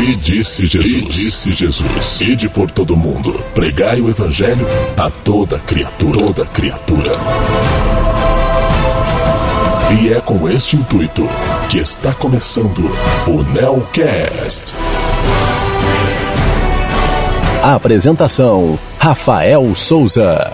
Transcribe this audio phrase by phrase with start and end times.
[0.00, 5.58] E disse Jesus, e disse Jesus, ide por todo mundo, pregai o evangelho a toda
[5.58, 7.18] criatura, toda criatura.
[10.00, 11.28] E é com este intuito
[11.68, 12.90] que está começando
[13.26, 14.74] o Nelcast.
[17.62, 20.50] Apresentação: Rafael Souza.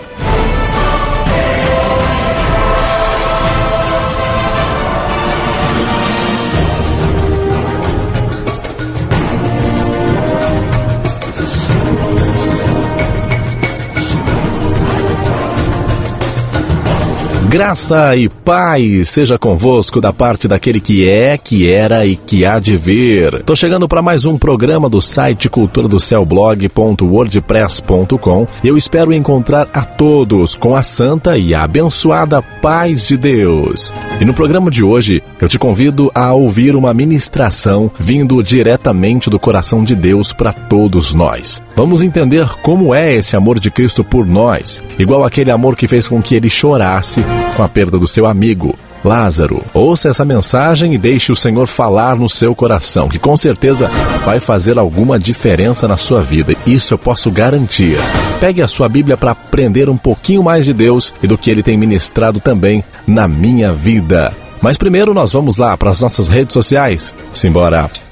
[17.49, 22.59] Graça e paz seja convosco da parte daquele que é, que era e que há
[22.59, 23.41] de vir.
[23.43, 28.47] Tô chegando para mais um programa do site cultura do céu blog.wordpress.com.
[28.61, 33.93] Eu espero encontrar a todos com a santa e a abençoada paz de Deus.
[34.19, 39.39] E no programa de hoje, eu te convido a ouvir uma ministração vindo diretamente do
[39.39, 41.63] coração de Deus para todos nós.
[41.77, 46.09] Vamos entender como é esse amor de Cristo por nós, igual aquele amor que fez
[46.09, 47.23] com que ele chorasse
[47.57, 49.63] com a perda do seu amigo, Lázaro.
[49.73, 53.89] Ouça essa mensagem e deixe o Senhor falar no seu coração, que com certeza
[54.23, 56.55] vai fazer alguma diferença na sua vida.
[56.67, 57.97] Isso eu posso garantir.
[58.39, 61.63] Pegue a sua Bíblia para aprender um pouquinho mais de Deus e do que ele
[61.63, 64.31] tem ministrado também na minha vida.
[64.61, 67.13] Mas primeiro nós vamos lá para as nossas redes sociais.
[67.33, 68.06] Simbora!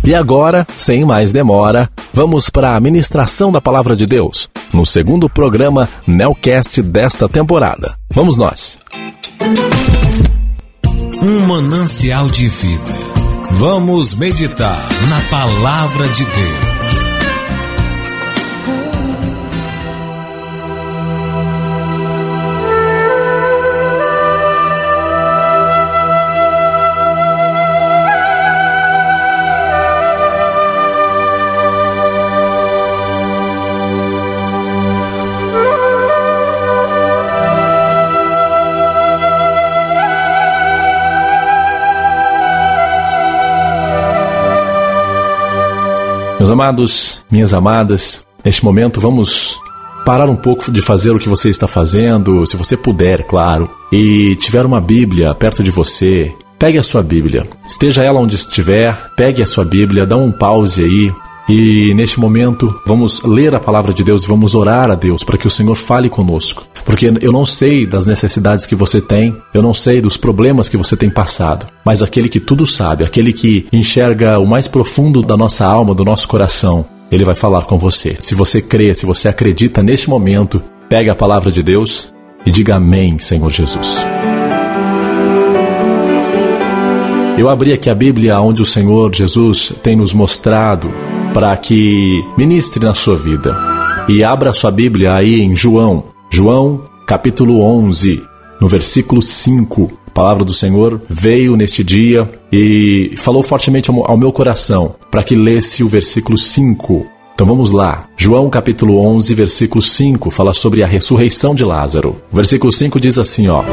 [0.04, 5.28] E agora, sem mais demora, vamos para a ministração da palavra de Deus, no segundo
[5.28, 7.94] programa Nelcast desta temporada.
[8.14, 8.78] Vamos nós.
[11.22, 13.04] Um manancial de vida.
[13.52, 14.78] Vamos meditar
[15.08, 16.73] na palavra de Deus.
[46.44, 49.58] Meus amados, minhas amadas, neste momento vamos
[50.04, 54.36] parar um pouco de fazer o que você está fazendo, se você puder, claro, e
[54.36, 57.46] tiver uma Bíblia perto de você, pegue a sua Bíblia.
[57.66, 61.10] Esteja ela onde estiver, pegue a sua Bíblia, dá um pause aí,
[61.48, 65.36] e neste momento vamos ler a palavra de Deus e vamos orar a Deus para
[65.36, 66.66] que o Senhor fale conosco.
[66.84, 70.76] Porque eu não sei das necessidades que você tem, eu não sei dos problemas que
[70.76, 75.36] você tem passado, mas aquele que tudo sabe, aquele que enxerga o mais profundo da
[75.36, 78.16] nossa alma, do nosso coração, ele vai falar com você.
[78.18, 82.12] Se você crê, se você acredita neste momento, pegue a palavra de Deus
[82.46, 84.04] e diga amém, Senhor Jesus.
[87.36, 90.88] Eu abri aqui a Bíblia onde o Senhor Jesus tem nos mostrado
[91.34, 93.54] para que ministre na sua vida.
[94.08, 98.22] E abra sua Bíblia aí em João, João, capítulo 11,
[98.60, 104.32] no versículo 5, a palavra do Senhor veio neste dia e falou fortemente ao meu
[104.32, 107.06] coração para que lesse o versículo 5.
[107.34, 108.06] Então vamos lá.
[108.16, 112.16] João capítulo 11, versículo 5 fala sobre a ressurreição de Lázaro.
[112.30, 113.64] O versículo 5 diz assim, ó: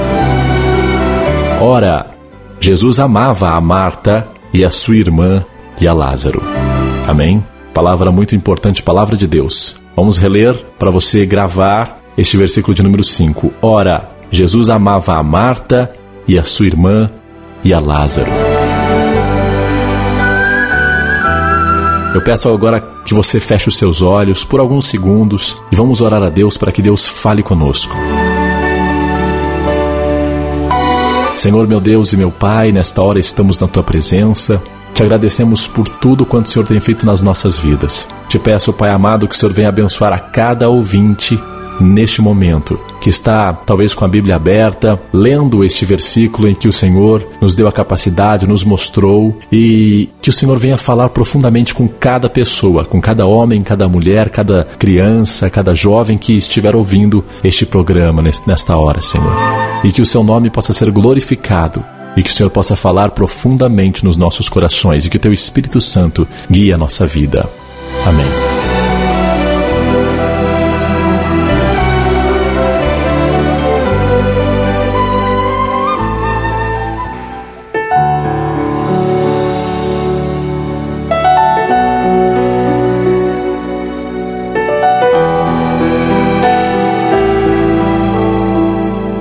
[1.62, 2.08] Ora,
[2.60, 5.46] Jesus amava a Marta e a sua irmã
[5.80, 6.42] e a Lázaro.
[7.12, 7.44] Amém.
[7.74, 9.76] Palavra muito importante, palavra de Deus.
[9.98, 13.52] Vamos reler para você gravar este versículo de número 5.
[13.62, 15.92] Ora, Jesus amava a Marta
[16.26, 17.12] e a sua irmã
[17.66, 18.32] e a Lázaro.
[22.16, 26.24] Eu peço agora que você feche os seus olhos por alguns segundos e vamos orar
[26.24, 27.94] a Deus para que Deus fale conosco.
[31.36, 34.64] Senhor meu Deus e meu Pai, nesta hora estamos na tua presença.
[35.02, 38.06] Te agradecemos por tudo quanto o Senhor tem feito nas nossas vidas.
[38.30, 41.40] Te peço, Pai amado, que o Senhor venha abençoar a cada ouvinte
[41.80, 46.74] neste momento, que está talvez com a Bíblia aberta, lendo este versículo em que o
[46.74, 51.88] Senhor nos deu a capacidade, nos mostrou e que o Senhor venha falar profundamente com
[51.88, 57.66] cada pessoa, com cada homem, cada mulher, cada criança, cada jovem que estiver ouvindo este
[57.66, 59.34] programa nesta hora, Senhor.
[59.84, 61.84] E que o seu nome possa ser glorificado
[62.16, 65.80] e que o Senhor possa falar profundamente nos nossos corações e que o teu Espírito
[65.80, 67.50] Santo guie a nossa vida.
[68.06, 68.61] Amém.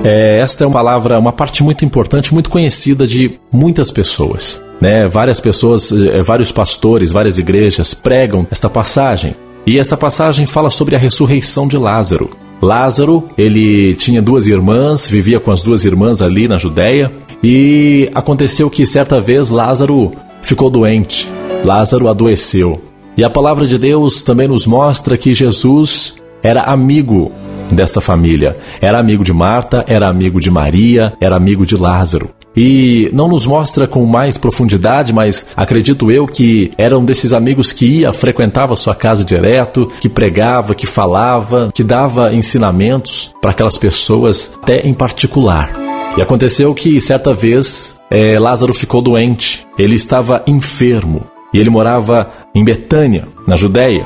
[0.03, 4.63] Esta é uma palavra, uma parte muito importante, muito conhecida de muitas pessoas.
[4.81, 5.07] Né?
[5.07, 9.35] Várias pessoas, eh, vários pastores, várias igrejas pregam esta passagem.
[9.65, 12.31] E esta passagem fala sobre a ressurreição de Lázaro.
[12.59, 17.11] Lázaro, ele tinha duas irmãs, vivia com as duas irmãs ali na Judéia,
[17.43, 20.11] e aconteceu que certa vez Lázaro
[20.41, 21.27] ficou doente.
[21.63, 22.81] Lázaro adoeceu.
[23.15, 27.31] E a palavra de Deus também nos mostra que Jesus era amigo
[27.71, 28.57] desta família.
[28.81, 32.29] Era amigo de Marta, era amigo de Maria, era amigo de Lázaro.
[32.55, 37.71] E não nos mostra com mais profundidade, mas acredito eu que era um desses amigos
[37.71, 43.77] que ia, frequentava sua casa direto, que pregava, que falava, que dava ensinamentos para aquelas
[43.77, 45.73] pessoas, até em particular.
[46.17, 51.23] E aconteceu que certa vez é, Lázaro ficou doente, ele estava enfermo
[51.53, 54.05] e ele morava em Betânia, na Judéia.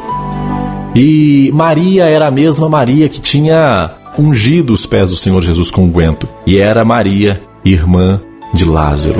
[0.95, 5.83] E Maria era a mesma Maria que tinha ungido os pés do Senhor Jesus com
[5.83, 6.25] unguento.
[6.47, 8.21] E era Maria, irmã
[8.53, 9.19] de Lázaro.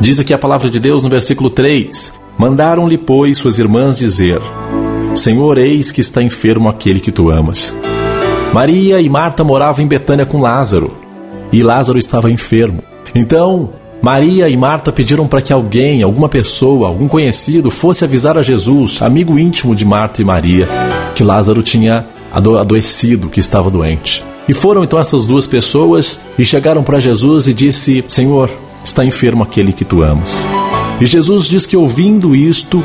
[0.00, 4.40] Diz aqui a palavra de Deus no versículo 3: Mandaram-lhe, pois, suas irmãs dizer:
[5.14, 7.76] Senhor, eis que está enfermo aquele que tu amas.
[8.54, 10.96] Maria e Marta moravam em Betânia com Lázaro,
[11.52, 12.82] e Lázaro estava enfermo.
[13.14, 13.70] Então
[14.02, 19.00] Maria e Marta pediram para que alguém, alguma pessoa, algum conhecido, fosse avisar a Jesus,
[19.02, 20.68] amigo íntimo de Marta e Maria,
[21.14, 24.24] que Lázaro tinha ado adoecido, que estava doente.
[24.48, 28.50] E foram então essas duas pessoas e chegaram para Jesus e disse: Senhor,
[28.84, 30.46] está enfermo aquele que tu amas.
[31.00, 32.84] E Jesus diz que ouvindo isto,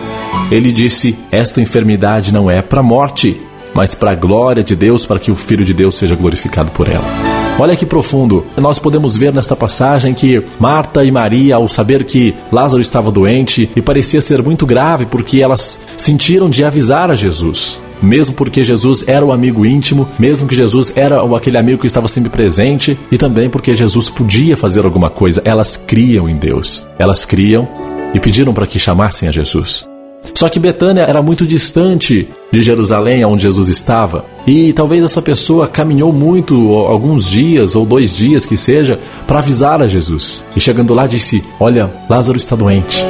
[0.50, 3.40] ele disse: Esta enfermidade não é para a morte,
[3.74, 6.90] mas para a glória de Deus, para que o Filho de Deus seja glorificado por
[6.90, 7.31] ela.
[7.60, 8.44] Olha que profundo.
[8.58, 13.70] Nós podemos ver nesta passagem que Marta e Maria, ao saber que Lázaro estava doente
[13.76, 19.04] e parecia ser muito grave, porque elas sentiram de avisar a Jesus mesmo porque Jesus
[19.08, 23.18] era o amigo íntimo, mesmo que Jesus era aquele amigo que estava sempre presente, e
[23.18, 25.42] também porque Jesus podia fazer alguma coisa.
[25.46, 26.88] Elas criam em Deus.
[26.98, 27.68] Elas criam
[28.14, 29.91] e pediram para que chamassem a Jesus.
[30.36, 35.68] Só que Betânia era muito distante de Jerusalém, onde Jesus estava, e talvez essa pessoa
[35.68, 40.46] caminhou muito, alguns dias ou dois dias que seja, para avisar a Jesus.
[40.56, 43.06] E chegando lá disse: Olha, Lázaro está doente.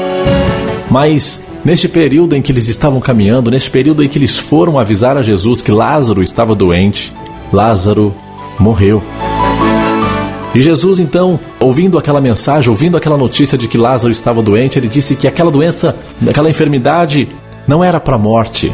[0.89, 5.17] Mas neste período em que eles estavam caminhando, neste período em que eles foram avisar
[5.17, 7.13] a Jesus que Lázaro estava doente,
[7.51, 8.13] Lázaro
[8.59, 9.01] morreu.
[10.53, 14.89] E Jesus, então, ouvindo aquela mensagem, ouvindo aquela notícia de que Lázaro estava doente, ele
[14.89, 15.95] disse que aquela doença,
[16.29, 17.29] aquela enfermidade,
[17.65, 18.71] não era para a morte,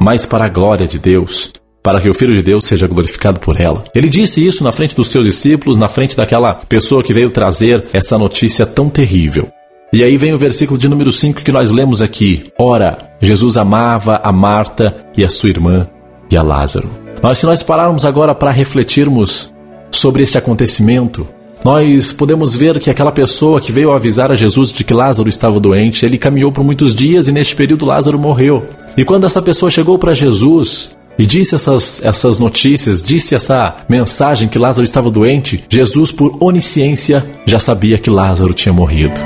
[0.00, 1.52] mas para a glória de Deus,
[1.82, 3.84] para que o Filho de Deus seja glorificado por ela.
[3.94, 7.84] Ele disse isso na frente dos seus discípulos, na frente daquela pessoa que veio trazer
[7.92, 9.48] essa notícia tão terrível.
[9.92, 12.50] E aí vem o versículo de número 5 que nós lemos aqui.
[12.58, 15.86] Ora, Jesus amava a Marta e a sua irmã
[16.30, 16.90] e a Lázaro.
[17.22, 19.52] Mas se nós pararmos agora para refletirmos
[19.90, 21.26] sobre este acontecimento,
[21.64, 25.58] nós podemos ver que aquela pessoa que veio avisar a Jesus de que Lázaro estava
[25.58, 28.66] doente, ele caminhou por muitos dias e neste período Lázaro morreu.
[28.96, 34.48] E quando essa pessoa chegou para Jesus e disse essas, essas notícias, disse essa mensagem
[34.48, 39.20] que Lázaro estava doente, Jesus, por onisciência, já sabia que Lázaro tinha morrido.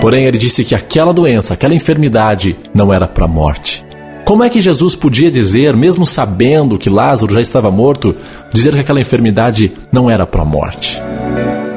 [0.00, 3.87] Porém, ele disse que aquela doença, aquela enfermidade, não era para a morte.
[4.28, 8.14] Como é que Jesus podia dizer, mesmo sabendo que Lázaro já estava morto,
[8.52, 11.02] dizer que aquela enfermidade não era para a morte?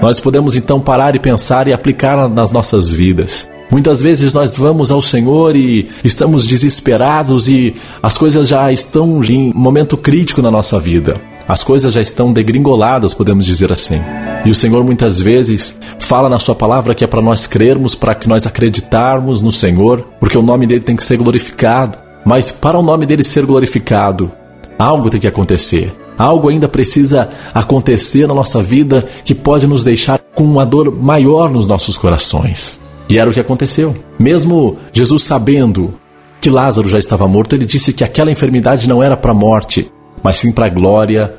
[0.02, 3.50] Nós podemos então parar e pensar e aplicar nas nossas vidas.
[3.72, 9.54] Muitas vezes nós vamos ao Senhor e estamos desesperados e as coisas já estão em
[9.56, 11.16] momento crítico na nossa vida.
[11.48, 14.02] As coisas já estão degringoladas, podemos dizer assim.
[14.44, 18.14] E o Senhor muitas vezes fala na Sua palavra que é para nós crermos, para
[18.14, 21.98] que nós acreditarmos no Senhor, porque o nome dele tem que ser glorificado.
[22.26, 24.32] Mas para o nome dele ser glorificado,
[24.78, 25.94] algo tem que acontecer.
[26.18, 31.50] Algo ainda precisa acontecer na nossa vida que pode nos deixar com uma dor maior
[31.50, 32.80] nos nossos corações.
[33.10, 33.96] E era o que aconteceu.
[34.20, 35.94] Mesmo Jesus sabendo
[36.40, 39.92] que Lázaro já estava morto, ele disse que aquela enfermidade não era para a morte,
[40.24, 41.36] mas sim para a glória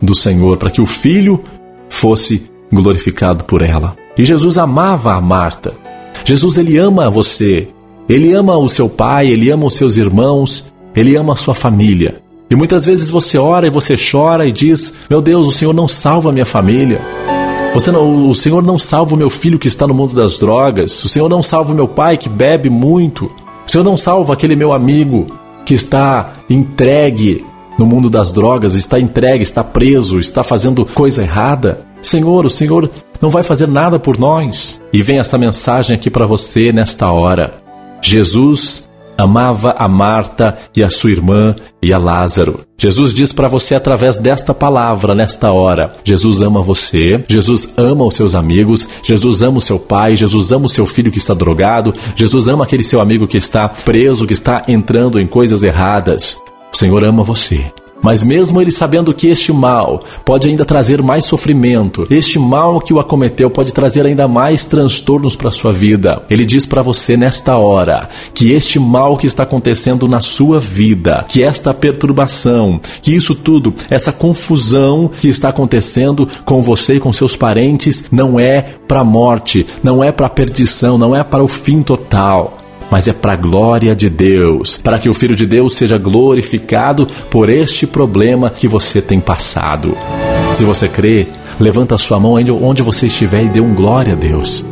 [0.00, 1.42] do Senhor, para que o filho
[1.88, 3.96] fosse glorificado por ela.
[4.18, 5.74] E Jesus amava a Marta.
[6.24, 7.68] Jesus ele ama você.
[8.08, 12.22] Ele ama o seu pai, ele ama os seus irmãos, ele ama a sua família.
[12.48, 15.88] E muitas vezes você ora e você chora e diz: Meu Deus, o Senhor não
[15.88, 17.00] salva a minha família.
[17.92, 21.04] Não, o Senhor não salva o meu filho que está no mundo das drogas.
[21.04, 23.26] O Senhor não salva o meu pai que bebe muito.
[23.66, 25.26] O Senhor não salva aquele meu amigo
[25.64, 27.44] que está entregue
[27.78, 31.84] no mundo das drogas, está entregue, está preso, está fazendo coisa errada.
[32.00, 34.80] Senhor, o Senhor não vai fazer nada por nós.
[34.92, 37.65] E vem essa mensagem aqui para você nesta hora.
[38.02, 42.60] Jesus amava a Marta e a sua irmã e a Lázaro.
[42.78, 48.14] Jesus diz para você através desta palavra nesta hora: Jesus ama você, Jesus ama os
[48.14, 51.94] seus amigos, Jesus ama o seu pai, Jesus ama o seu filho que está drogado,
[52.14, 56.40] Jesus ama aquele seu amigo que está preso, que está entrando em coisas erradas.
[56.72, 57.64] O Senhor ama você.
[58.02, 62.92] Mas mesmo ele sabendo que este mal pode ainda trazer mais sofrimento, este mal que
[62.92, 66.22] o acometeu pode trazer ainda mais transtornos para sua vida.
[66.30, 71.24] Ele diz para você nesta hora que este mal que está acontecendo na sua vida,
[71.28, 77.12] que esta perturbação, que isso tudo, essa confusão que está acontecendo com você e com
[77.12, 81.82] seus parentes não é para morte, não é para perdição, não é para o fim
[81.82, 85.98] total mas é para a glória de Deus, para que o Filho de Deus seja
[85.98, 89.96] glorificado por este problema que você tem passado.
[90.52, 91.26] Se você crê,
[91.58, 94.64] levanta a sua mão onde você estiver e dê um glória a Deus.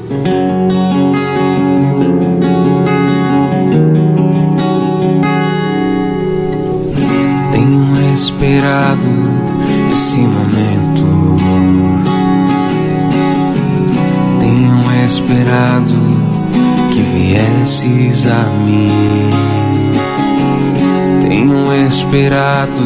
[7.53, 9.09] Tenho esperado
[9.93, 11.05] esse momento.
[14.41, 15.94] Tenho esperado
[17.35, 18.89] viesses a mim.
[21.21, 22.85] Tenho esperado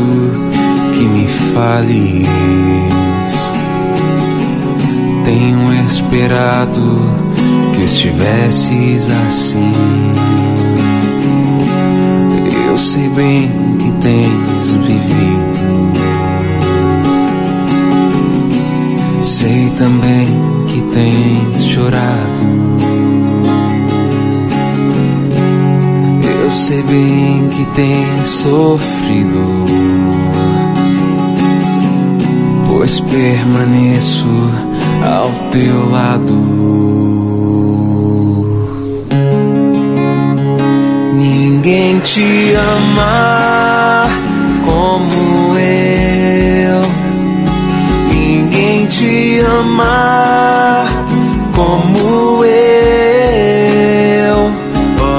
[0.95, 2.27] que me fales.
[5.25, 6.81] Tenho esperado
[7.75, 9.73] que estivesses assim.
[12.69, 15.93] Eu sei bem que tens vivido.
[19.23, 20.27] Sei também
[20.69, 22.88] que tens chorado.
[26.49, 29.45] Eu sei bem que tem sofrido,
[32.67, 34.27] pois permaneço
[35.05, 36.35] ao teu lado.
[41.13, 44.07] Ninguém te ama
[44.65, 46.81] como eu.
[48.11, 50.87] Ninguém te ama
[51.55, 53.08] como eu.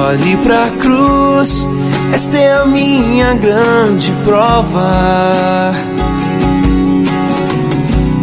[0.10, 1.68] Olhe pra cruz
[2.12, 5.72] esta é a minha grande prova.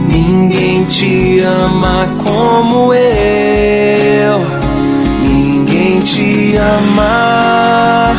[0.09, 4.41] Ninguém te ama como eu.
[5.23, 8.17] Ninguém te ama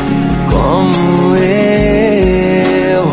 [0.49, 3.11] como eu.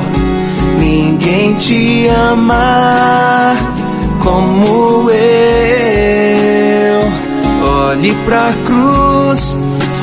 [0.78, 3.56] Ninguém te ama
[4.22, 5.18] como eu.
[7.88, 9.03] Olhe pra cruz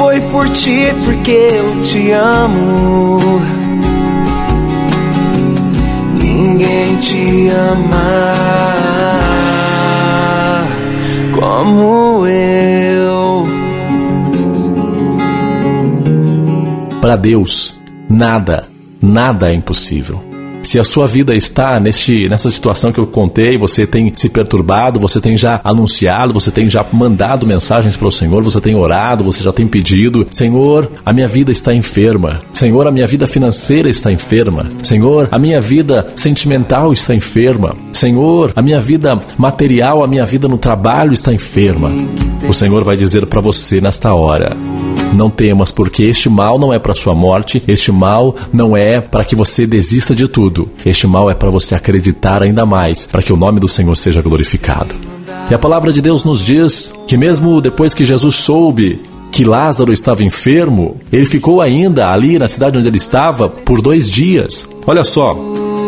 [0.02, 3.20] foi por ti, porque eu te amo.
[6.20, 8.34] Ninguém te ama
[11.40, 13.44] como eu.
[17.00, 17.80] Para Deus,
[18.10, 18.64] nada,
[19.04, 20.31] nada é impossível.
[20.72, 25.02] Se a sua vida está neste, nessa situação que eu contei, você tem se perturbado,
[25.02, 29.22] você tem já anunciado, você tem já mandado mensagens para o Senhor, você tem orado,
[29.22, 32.42] você já tem pedido: Senhor, a minha vida está enferma.
[32.54, 34.66] Senhor, a minha vida financeira está enferma.
[34.82, 37.76] Senhor, a minha vida sentimental está enferma.
[37.92, 41.92] Senhor, a minha vida material, a minha vida no trabalho está enferma.
[42.48, 44.56] O Senhor vai dizer para você nesta hora:
[45.14, 49.24] não temas, porque este mal não é para sua morte, este mal não é para
[49.24, 50.70] que você desista de tudo.
[50.86, 54.22] Este mal é para você acreditar ainda mais, para que o nome do Senhor seja
[54.22, 54.96] glorificado.
[55.50, 59.02] E a palavra de Deus nos diz que mesmo depois que Jesus soube
[59.32, 64.10] que Lázaro estava enfermo, ele ficou ainda ali na cidade onde ele estava por dois
[64.10, 64.68] dias.
[64.86, 65.38] Olha só,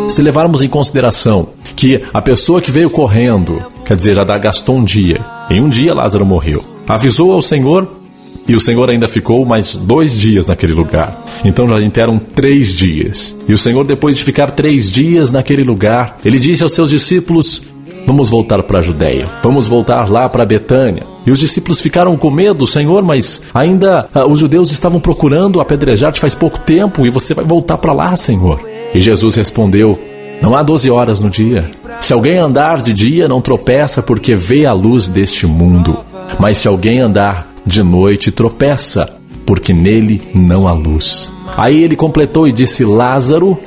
[0.08, 4.84] se levarmos em consideração que a pessoa que veio correndo, quer dizer, já gastou um
[4.84, 8.03] dia, em um dia Lázaro morreu, avisou ao Senhor
[8.46, 11.18] E o Senhor ainda ficou mais dois dias naquele lugar.
[11.44, 13.36] Então já eram três dias.
[13.48, 17.62] E o Senhor, depois de ficar três dias naquele lugar, ele disse aos seus discípulos:
[18.06, 19.28] Vamos voltar para a Judéia.
[19.42, 21.02] Vamos voltar lá para Betânia.
[21.26, 26.20] E os discípulos ficaram com medo, Senhor, mas ainda ah, os judeus estavam procurando apedrejar-te
[26.20, 28.60] faz pouco tempo e você vai voltar para lá, Senhor.
[28.94, 29.98] E Jesus respondeu:
[30.42, 31.64] Não há doze horas no dia.
[32.00, 35.96] Se alguém andar de dia, não tropeça porque vê a luz deste mundo.
[36.38, 41.32] Mas se alguém andar de noite, tropeça porque nele não há luz.
[41.56, 43.58] Aí ele completou e disse: Lázaro,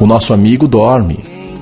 [0.00, 1.20] o nosso amigo, dorme,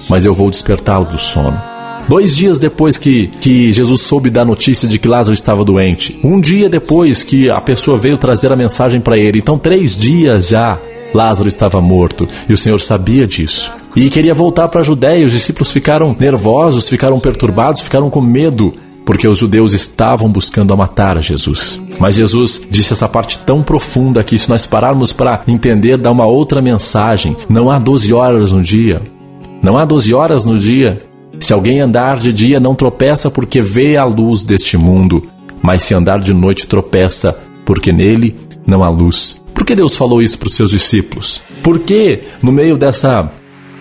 [0.08, 1.60] mas eu vou despertá-lo do sono.
[2.08, 6.18] Dois dias depois que, que Jesus soube da notícia de que Lázaro estava doente.
[6.22, 9.38] Um dia depois que a pessoa veio trazer a mensagem para ele.
[9.38, 10.78] Então, três dias já,
[11.14, 12.28] Lázaro estava morto.
[12.46, 13.72] E o Senhor sabia disso.
[13.96, 15.26] E queria voltar para a Judéia.
[15.26, 18.74] Os discípulos ficaram nervosos, ficaram perturbados, ficaram com medo
[19.04, 21.82] porque os judeus estavam buscando matar a Jesus.
[21.98, 26.26] Mas Jesus disse essa parte tão profunda que, se nós pararmos para entender, dá uma
[26.26, 27.36] outra mensagem.
[27.48, 29.02] Não há 12 horas no dia.
[29.62, 31.02] Não há 12 horas no dia
[31.40, 35.26] se alguém andar de dia, não tropeça porque vê a luz deste mundo,
[35.60, 38.34] mas se andar de noite, tropeça porque nele
[38.66, 39.42] não há luz.
[39.52, 41.42] Por que Deus falou isso para os seus discípulos?
[41.62, 43.30] Por que, no meio dessa,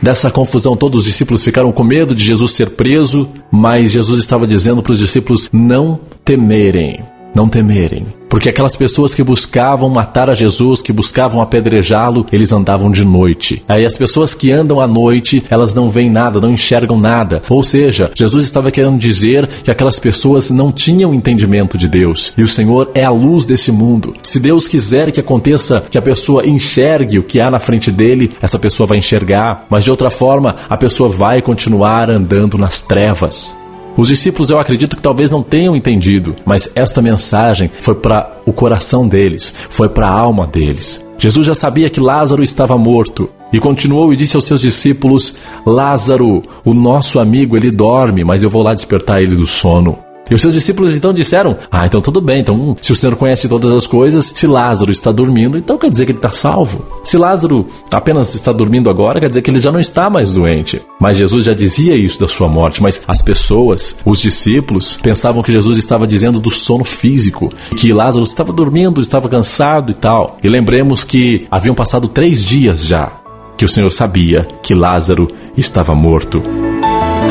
[0.03, 4.45] dessa confusão, todos os discípulos ficaram com medo de Jesus ser preso, mas Jesus estava
[4.45, 6.99] dizendo para os discípulos não temerem,
[7.33, 8.05] não temerem.
[8.33, 13.63] Porque aquelas pessoas que buscavam matar a Jesus, que buscavam apedrejá-lo, eles andavam de noite.
[13.67, 17.43] Aí as pessoas que andam à noite, elas não veem nada, não enxergam nada.
[17.47, 22.33] Ou seja, Jesus estava querendo dizer que aquelas pessoas não tinham entendimento de Deus.
[22.35, 24.15] E o Senhor é a luz desse mundo.
[24.23, 28.31] Se Deus quiser que aconteça que a pessoa enxergue o que há na frente dele,
[28.41, 29.67] essa pessoa vai enxergar.
[29.69, 33.55] Mas de outra forma, a pessoa vai continuar andando nas trevas.
[33.95, 38.51] Os discípulos, eu acredito que talvez não tenham entendido, mas esta mensagem foi para o
[38.51, 41.05] coração deles, foi para a alma deles.
[41.17, 45.35] Jesus já sabia que Lázaro estava morto e continuou e disse aos seus discípulos:
[45.65, 50.12] Lázaro, o nosso amigo, ele dorme, mas eu vou lá despertar ele do sono.
[50.29, 52.41] E os seus discípulos então disseram: Ah, então tudo bem.
[52.41, 56.05] Então, se o Senhor conhece todas as coisas, se Lázaro está dormindo, então quer dizer
[56.05, 56.85] que ele está salvo.
[57.03, 60.81] Se Lázaro apenas está dormindo agora, quer dizer que ele já não está mais doente.
[60.99, 62.81] Mas Jesus já dizia isso da sua morte.
[62.81, 68.23] Mas as pessoas, os discípulos, pensavam que Jesus estava dizendo do sono físico, que Lázaro
[68.23, 70.37] estava dormindo, estava cansado e tal.
[70.43, 73.11] E lembremos que haviam passado três dias já
[73.57, 76.41] que o Senhor sabia que Lázaro estava morto.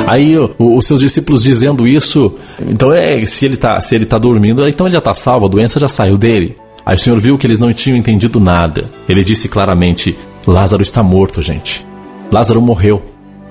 [0.07, 2.35] Aí os seus discípulos dizendo isso,
[2.69, 5.49] então é, se ele está se ele tá dormindo, então ele já está salvo, a
[5.49, 6.57] doença já saiu dele.
[6.85, 8.91] Aí o Senhor viu que eles não tinham entendido nada.
[9.09, 11.87] Ele disse claramente: Lázaro está morto, gente.
[12.31, 13.03] Lázaro morreu.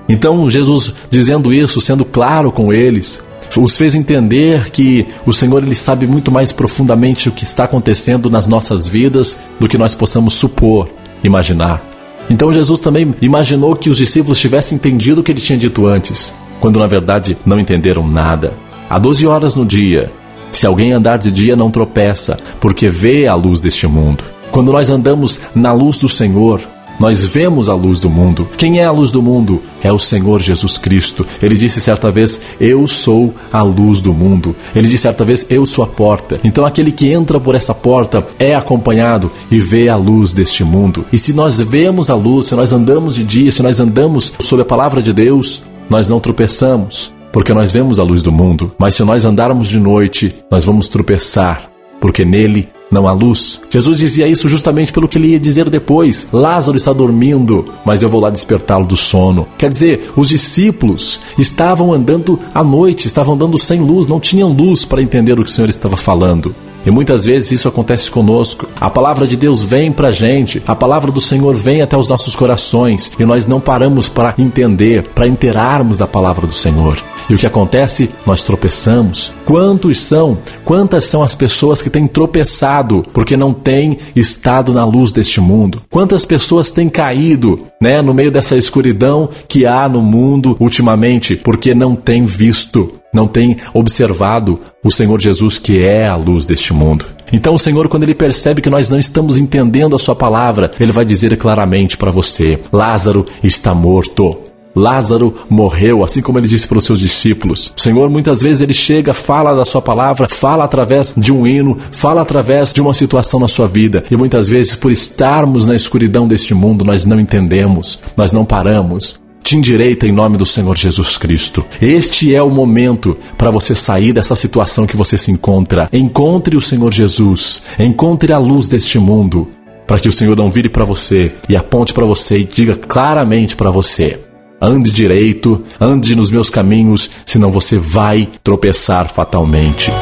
[0.08, 3.22] Então Jesus dizendo isso, sendo claro com eles,
[3.56, 8.30] os fez entender que o Senhor ele sabe muito mais profundamente o que está acontecendo
[8.30, 10.88] nas nossas vidas do que nós possamos supor,
[11.22, 11.91] imaginar.
[12.32, 16.34] Então Jesus também imaginou que os discípulos tivessem entendido o que ele tinha dito antes,
[16.60, 18.54] quando na verdade não entenderam nada.
[18.88, 20.10] Há 12 horas no dia.
[20.50, 24.24] Se alguém andar de dia, não tropeça, porque vê a luz deste mundo.
[24.50, 26.62] Quando nós andamos na luz do Senhor,
[27.02, 28.48] nós vemos a luz do mundo.
[28.56, 29.60] Quem é a luz do mundo?
[29.82, 31.26] É o Senhor Jesus Cristo.
[31.42, 34.54] Ele disse certa vez: Eu sou a luz do mundo.
[34.72, 36.38] Ele disse certa vez: Eu sou a porta.
[36.44, 41.04] Então aquele que entra por essa porta é acompanhado e vê a luz deste mundo.
[41.12, 44.62] E se nós vemos a luz, se nós andamos de dia, se nós andamos sob
[44.62, 45.60] a palavra de Deus,
[45.90, 48.70] nós não tropeçamos, porque nós vemos a luz do mundo.
[48.78, 51.68] Mas se nós andarmos de noite, nós vamos tropeçar,
[52.00, 53.60] porque nele não há luz.
[53.70, 58.08] Jesus dizia isso justamente pelo que ele ia dizer depois: Lázaro está dormindo, mas eu
[58.08, 59.48] vou lá despertá-lo do sono.
[59.58, 64.84] Quer dizer, os discípulos estavam andando à noite, estavam andando sem luz, não tinham luz
[64.84, 66.54] para entender o que o Senhor estava falando.
[66.84, 68.68] E muitas vezes isso acontece conosco.
[68.80, 72.08] A palavra de Deus vem para a gente, a palavra do Senhor vem até os
[72.08, 76.98] nossos corações e nós não paramos para entender, para inteirarmos da palavra do Senhor.
[77.28, 78.10] E o que acontece?
[78.26, 79.32] Nós tropeçamos.
[79.44, 80.38] Quantos são?
[80.64, 85.82] Quantas são as pessoas que têm tropeçado porque não têm estado na luz deste mundo?
[85.88, 91.74] Quantas pessoas têm caído, né, no meio dessa escuridão que há no mundo ultimamente porque
[91.74, 97.04] não têm visto não tem observado o Senhor Jesus, que é a luz deste mundo.
[97.32, 100.92] Então, o Senhor, quando ele percebe que nós não estamos entendendo a Sua palavra, ele
[100.92, 104.38] vai dizer claramente para você: Lázaro está morto.
[104.74, 107.72] Lázaro morreu, assim como ele disse para os seus discípulos.
[107.76, 111.76] O Senhor muitas vezes ele chega, fala da sua palavra, fala através de um hino,
[111.90, 114.02] fala através de uma situação na sua vida.
[114.10, 119.21] E muitas vezes, por estarmos na escuridão deste mundo, nós não entendemos, nós não paramos
[119.52, 121.62] te endireita em nome do Senhor Jesus Cristo.
[121.78, 125.90] Este é o momento para você sair dessa situação que você se encontra.
[125.92, 129.46] Encontre o Senhor Jesus, encontre a luz deste mundo,
[129.86, 133.54] para que o Senhor não vire para você e aponte para você e diga claramente
[133.54, 134.18] para você:
[134.58, 139.90] ande direito, ande nos meus caminhos, senão você vai tropeçar fatalmente.
[139.90, 139.98] No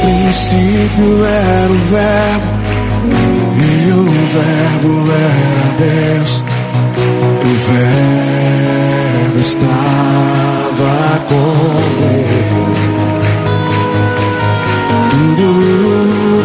[0.00, 2.46] princípio era o Verbo,
[3.60, 6.42] e o Verbo era Deus.
[7.68, 10.94] Verbo estava
[11.28, 11.46] com
[12.00, 12.78] Deus.
[15.10, 15.46] Tudo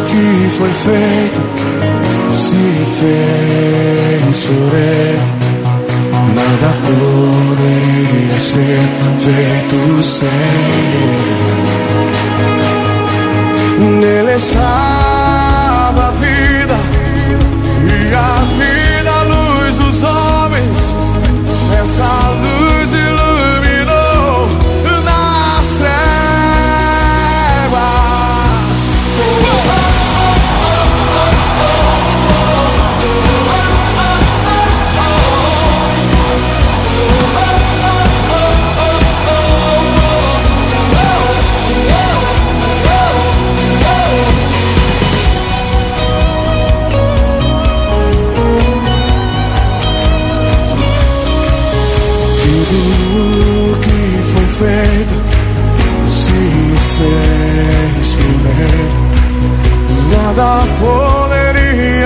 [0.07, 1.41] que foi feito
[2.31, 2.63] se
[2.99, 5.41] fez por Ele
[6.36, 8.79] nada poderia ser
[9.19, 10.27] feito sem
[10.89, 11.41] ele.
[13.99, 16.77] Nele estava a vida
[17.88, 18.81] e a vida,
[21.82, 23.11] Essa luz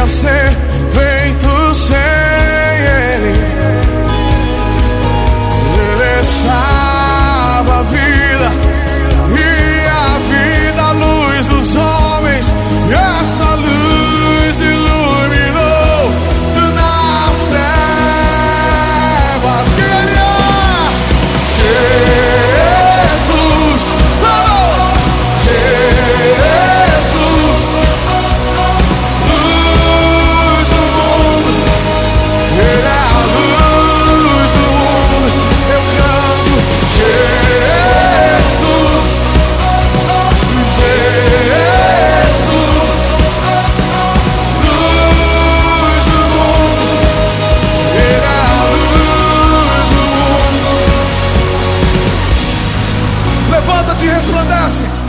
[0.05, 0.74] poderia ser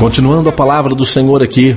[0.06, 1.76] Continuando a palavra do Senhor aqui,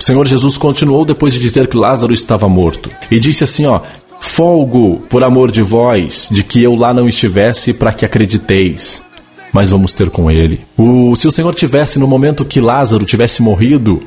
[0.00, 3.78] o Senhor Jesus continuou depois de dizer que Lázaro estava morto e disse assim: ó.
[4.18, 9.04] Folgo por amor de vós, de que eu lá não estivesse, para que acrediteis.
[9.52, 10.60] Mas vamos ter com ele.
[10.78, 14.02] O, se o Senhor tivesse no momento que Lázaro tivesse morrido,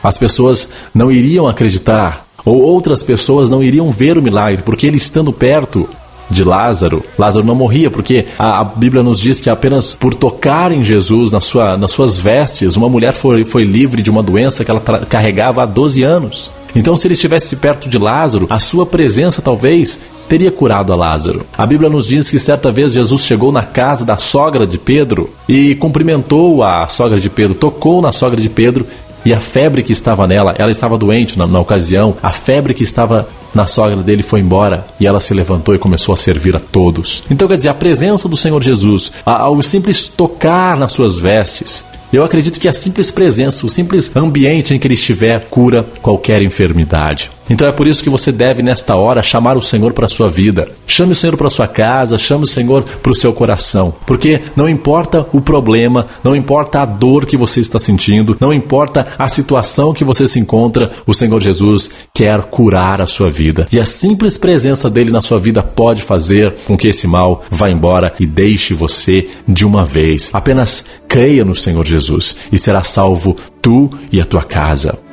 [0.00, 4.98] as pessoas não iriam acreditar, ou outras pessoas não iriam ver o milagre, porque ele
[4.98, 5.88] estando perto
[6.30, 10.72] de Lázaro, Lázaro não morria, porque a, a Bíblia nos diz que apenas por tocar
[10.72, 14.64] em Jesus na sua, nas suas vestes, uma mulher foi, foi livre de uma doença
[14.64, 16.50] que ela carregava há 12 anos.
[16.74, 21.46] Então, se ele estivesse perto de Lázaro, a sua presença talvez teria curado a Lázaro.
[21.56, 25.30] A Bíblia nos diz que certa vez Jesus chegou na casa da sogra de Pedro
[25.48, 28.86] e cumprimentou a sogra de Pedro, tocou na sogra de Pedro
[29.26, 32.84] e a febre que estava nela, ela estava doente na, na ocasião, a febre que
[32.84, 36.60] estava na sogra dele foi embora e ela se levantou e começou a servir a
[36.60, 37.24] todos.
[37.28, 42.22] Então, quer dizer, a presença do Senhor Jesus, ao simples tocar nas suas vestes, eu
[42.22, 47.30] acredito que a simples presença, o simples ambiente em que ele estiver, cura qualquer enfermidade.
[47.48, 50.28] Então é por isso que você deve, nesta hora, chamar o Senhor para a sua
[50.28, 50.68] vida.
[50.86, 53.94] Chame o Senhor para a sua casa, chame o Senhor para o seu coração.
[54.06, 59.06] Porque não importa o problema, não importa a dor que você está sentindo, não importa
[59.18, 63.68] a situação que você se encontra, o Senhor Jesus quer curar a sua vida.
[63.70, 67.70] E a simples presença dele na sua vida pode fazer com que esse mal vá
[67.70, 70.30] embora e deixe você de uma vez.
[70.32, 75.05] Apenas creia no Senhor Jesus e será salvo tu e a tua casa.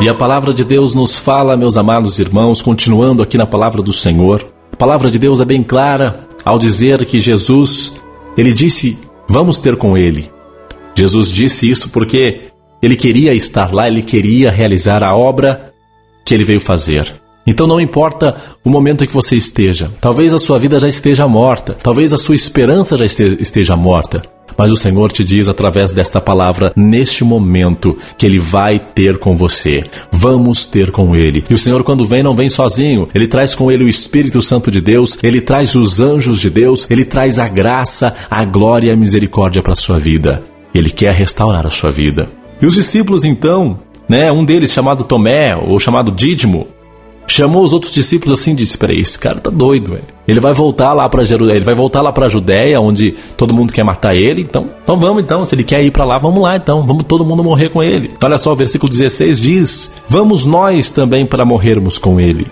[0.00, 3.92] E a palavra de Deus nos fala, meus amados irmãos, continuando aqui na palavra do
[3.92, 4.46] Senhor.
[4.72, 7.94] A palavra de Deus é bem clara ao dizer que Jesus,
[8.36, 8.96] ele disse:
[9.28, 10.30] "Vamos ter com ele".
[10.94, 12.42] Jesus disse isso porque
[12.80, 15.72] ele queria estar lá, ele queria realizar a obra
[16.24, 17.12] que ele veio fazer.
[17.44, 21.26] Então não importa o momento em que você esteja, talvez a sua vida já esteja
[21.26, 24.22] morta, talvez a sua esperança já este- esteja morta,
[24.58, 29.36] Mas o Senhor te diz através desta palavra, neste momento, que Ele vai ter com
[29.36, 29.84] você.
[30.10, 31.44] Vamos ter com Ele.
[31.48, 33.08] E o Senhor, quando vem, não vem sozinho.
[33.14, 36.88] Ele traz com Ele o Espírito Santo de Deus, Ele traz os anjos de Deus,
[36.90, 40.42] Ele traz a graça, a glória e a misericórdia para a sua vida.
[40.74, 42.28] Ele quer restaurar a sua vida.
[42.60, 46.66] E os discípulos, então, né, um deles chamado Tomé, ou chamado Dídimo,
[47.28, 50.04] chamou os outros discípulos assim e disse: Peraí, esse cara tá doido, velho.
[50.26, 53.72] Ele vai voltar lá para Jerusalém, ele vai voltar lá para Judéia, onde todo mundo
[53.72, 54.42] quer matar ele.
[54.42, 57.24] Então, então vamos então, se ele quer ir para lá, vamos lá então, vamos todo
[57.24, 58.10] mundo morrer com ele.
[58.22, 62.46] Olha só, o versículo 16 diz: Vamos nós também para morrermos com ele.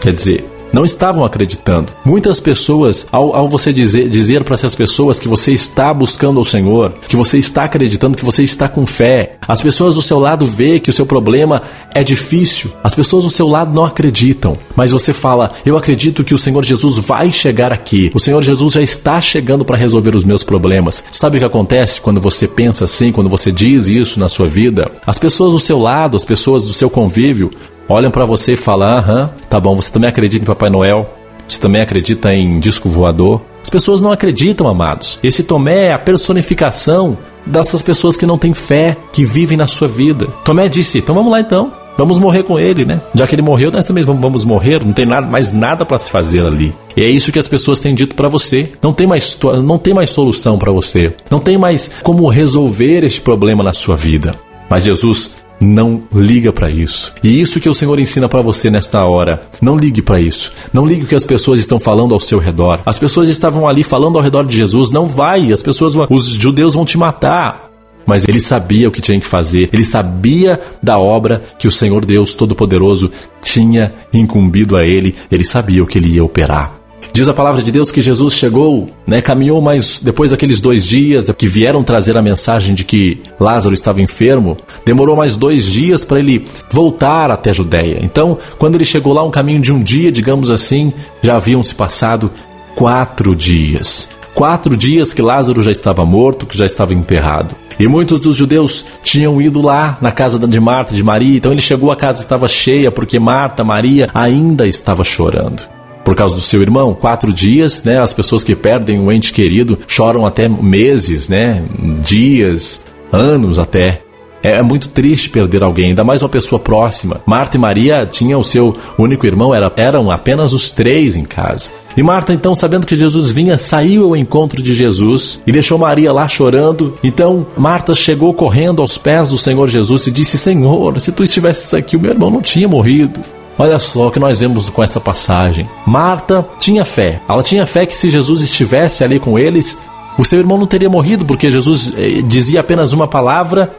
[0.00, 1.92] Quer dizer, não estavam acreditando.
[2.04, 6.44] Muitas pessoas, ao, ao você dizer, dizer para essas pessoas que você está buscando ao
[6.44, 10.44] Senhor, que você está acreditando, que você está com fé, as pessoas do seu lado
[10.44, 11.62] vê que o seu problema
[11.94, 12.70] é difícil.
[12.82, 16.64] As pessoas do seu lado não acreditam, mas você fala: "Eu acredito que o Senhor
[16.64, 18.10] Jesus vai chegar aqui.
[18.14, 21.04] O Senhor Jesus já está chegando para resolver os meus problemas".
[21.10, 24.90] Sabe o que acontece quando você pensa assim, quando você diz isso na sua vida?
[25.06, 27.50] As pessoas do seu lado, as pessoas do seu convívio,
[27.88, 31.08] olham para você e falam: aham, tá bom, você também acredita em Papai Noel?
[31.46, 33.40] Você também acredita em disco voador?
[33.62, 35.18] As pessoas não acreditam, amados.
[35.22, 39.88] Esse Tomé é a personificação dessas pessoas que não têm fé, que vivem na sua
[39.88, 40.26] vida.
[40.44, 41.72] Tomé disse: então vamos lá então.
[41.98, 43.00] Vamos morrer com ele, né?
[43.14, 44.84] Já que ele morreu, nós também vamos morrer.
[44.84, 46.74] Não tem nada, mais nada para se fazer ali.
[46.94, 48.70] E é isso que as pessoas têm dito para você.
[48.82, 51.14] Não tem mais, não tem mais solução para você.
[51.30, 54.34] Não tem mais como resolver este problema na sua vida.
[54.68, 57.12] Mas Jesus não liga para isso.
[57.22, 59.42] E isso que o Senhor ensina para você nesta hora.
[59.60, 60.52] Não ligue para isso.
[60.72, 62.80] Não ligue o que as pessoas estão falando ao seu redor.
[62.84, 64.90] As pessoas estavam ali falando ao redor de Jesus.
[64.90, 65.52] Não vai.
[65.52, 67.70] As pessoas, vão, os judeus vão te matar.
[68.06, 69.68] Mas ele sabia o que tinha que fazer.
[69.72, 73.10] Ele sabia da obra que o Senhor Deus Todo-Poderoso
[73.42, 75.14] tinha incumbido a ele.
[75.30, 76.85] Ele sabia o que ele ia operar.
[77.16, 81.24] Diz a palavra de Deus que Jesus chegou, né, caminhou mais depois daqueles dois dias
[81.36, 86.18] que vieram trazer a mensagem de que Lázaro estava enfermo, demorou mais dois dias para
[86.18, 88.00] ele voltar até a Judéia.
[88.02, 91.74] Então, quando ele chegou lá, um caminho de um dia, digamos assim, já haviam se
[91.74, 92.30] passado
[92.74, 94.10] quatro dias.
[94.34, 97.54] Quatro dias que Lázaro já estava morto, que já estava enterrado.
[97.80, 101.62] E muitos dos judeus tinham ido lá na casa de Marta de Maria, então ele
[101.62, 105.75] chegou, a casa estava cheia, porque Marta, Maria ainda estava chorando
[106.06, 106.94] por causa do seu irmão.
[106.94, 108.00] Quatro dias, né?
[108.00, 111.64] As pessoas que perdem um ente querido choram até meses, né?
[112.00, 114.02] Dias, anos até.
[114.40, 117.20] É, é muito triste perder alguém, ainda mais uma pessoa próxima.
[117.26, 121.70] Marta e Maria tinham o seu único irmão, era, eram apenas os três em casa.
[121.96, 126.12] E Marta, então, sabendo que Jesus vinha, saiu ao encontro de Jesus e deixou Maria
[126.12, 126.96] lá chorando.
[127.02, 131.74] Então, Marta chegou correndo aos pés do Senhor Jesus e disse: Senhor, se tu estivesses
[131.74, 133.20] aqui, o meu irmão não tinha morrido.
[133.58, 135.68] Olha só o que nós vemos com essa passagem.
[135.86, 137.20] Marta tinha fé.
[137.28, 139.78] Ela tinha fé que se Jesus estivesse ali com eles,
[140.18, 143.74] o seu irmão não teria morrido, porque Jesus eh, dizia apenas uma palavra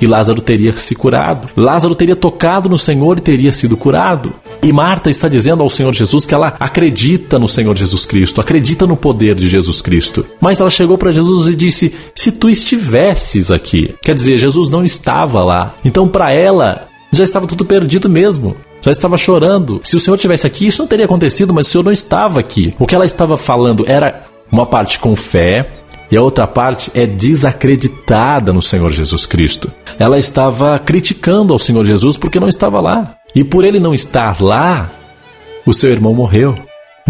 [0.00, 1.48] e Lázaro teria se curado.
[1.56, 4.32] Lázaro teria tocado no Senhor e teria sido curado.
[4.62, 8.86] E Marta está dizendo ao Senhor Jesus que ela acredita no Senhor Jesus Cristo, acredita
[8.86, 10.24] no poder de Jesus Cristo.
[10.40, 13.94] Mas ela chegou para Jesus e disse: Se tu estivesses aqui.
[14.02, 15.74] Quer dizer, Jesus não estava lá.
[15.84, 19.80] Então, para ela, já estava tudo perdido mesmo já estava chorando.
[19.82, 22.74] Se o Senhor tivesse aqui, isso não teria acontecido, mas o Senhor não estava aqui.
[22.78, 25.70] O que ela estava falando era uma parte com fé
[26.10, 29.70] e a outra parte é desacreditada no Senhor Jesus Cristo.
[29.98, 33.14] Ela estava criticando ao Senhor Jesus porque não estava lá.
[33.34, 34.90] E por ele não estar lá,
[35.64, 36.56] o seu irmão morreu.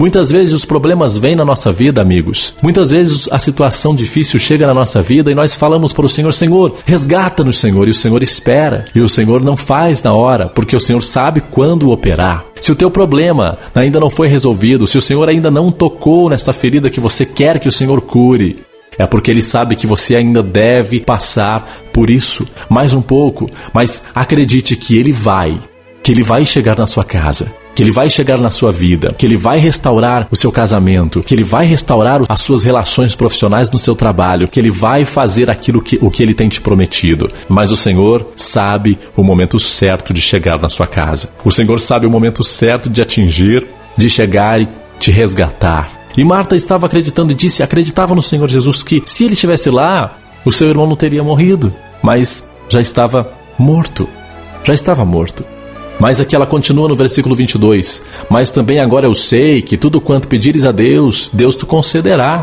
[0.01, 2.55] Muitas vezes os problemas vêm na nossa vida, amigos.
[2.63, 6.33] Muitas vezes a situação difícil chega na nossa vida e nós falamos para o Senhor:
[6.33, 7.87] Senhor, resgata-nos, Senhor.
[7.87, 8.87] E o Senhor espera.
[8.95, 12.47] E o Senhor não faz na hora, porque o Senhor sabe quando operar.
[12.63, 16.55] Se o teu problema ainda não foi resolvido, se o Senhor ainda não tocou nessa
[16.55, 18.57] ferida que você quer que o Senhor cure,
[18.97, 24.03] é porque ele sabe que você ainda deve passar por isso mais um pouco, mas
[24.15, 25.59] acredite que ele vai,
[26.03, 29.25] que ele vai chegar na sua casa que ele vai chegar na sua vida, que
[29.25, 33.79] ele vai restaurar o seu casamento, que ele vai restaurar as suas relações profissionais no
[33.79, 37.31] seu trabalho, que ele vai fazer aquilo que o que ele tem te prometido.
[37.49, 41.33] Mas o Senhor sabe o momento certo de chegar na sua casa.
[41.45, 45.91] O Senhor sabe o momento certo de atingir, de chegar e te resgatar.
[46.17, 50.17] E Marta estava acreditando e disse, acreditava no Senhor Jesus que se ele estivesse lá,
[50.45, 54.09] o seu irmão não teria morrido, mas já estava morto.
[54.65, 55.45] Já estava morto.
[56.01, 58.03] Mas aqui ela continua no versículo 22.
[58.29, 62.43] Mas também agora eu sei que tudo quanto pedires a Deus, Deus te concederá.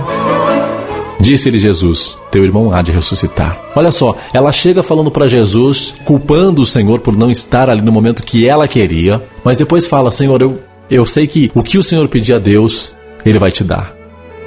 [1.20, 3.60] Disse-lhe Jesus: Teu irmão há de ressuscitar.
[3.76, 7.92] Olha só, ela chega falando para Jesus, culpando o Senhor por não estar ali no
[7.92, 11.84] momento que ela queria, mas depois fala: Senhor, eu, eu sei que o que o
[11.84, 13.94] Senhor pedir a Deus, Ele vai te dar.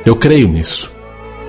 [0.07, 0.99] Eu creio nisso.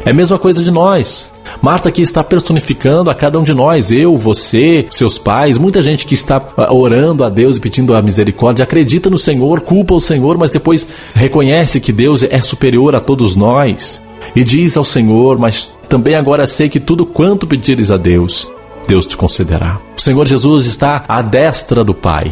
[0.05, 1.31] É a mesma coisa de nós.
[1.61, 6.07] Marta aqui está personificando a cada um de nós, eu, você, seus pais, muita gente
[6.07, 9.99] que está ah, orando a Deus e pedindo a misericórdia, acredita no Senhor, culpa o
[9.99, 14.03] Senhor, mas depois reconhece que Deus é superior a todos nós.
[14.35, 18.51] E diz ao Senhor, mas também agora sei que tudo quanto pedires a Deus,
[18.87, 19.79] Deus te concederá.
[19.95, 22.31] O Senhor Jesus está à destra do Pai.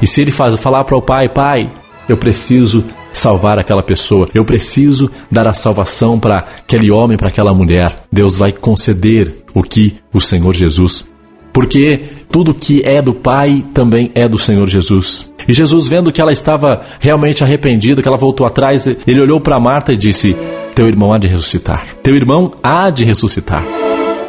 [0.00, 1.70] E se ele faz, falar para o Pai, Pai,
[2.08, 7.54] eu preciso salvar aquela pessoa, eu preciso dar a salvação para aquele homem, para aquela
[7.54, 11.08] mulher, Deus vai conceder o que o Senhor Jesus.
[11.52, 15.32] Porque tudo que é do Pai também é do Senhor Jesus.
[15.48, 19.58] E Jesus, vendo que ela estava realmente arrependida, que ela voltou atrás, ele olhou para
[19.58, 20.36] Marta e disse:
[20.74, 21.86] Teu irmão há de ressuscitar.
[22.02, 23.64] Teu irmão há de ressuscitar.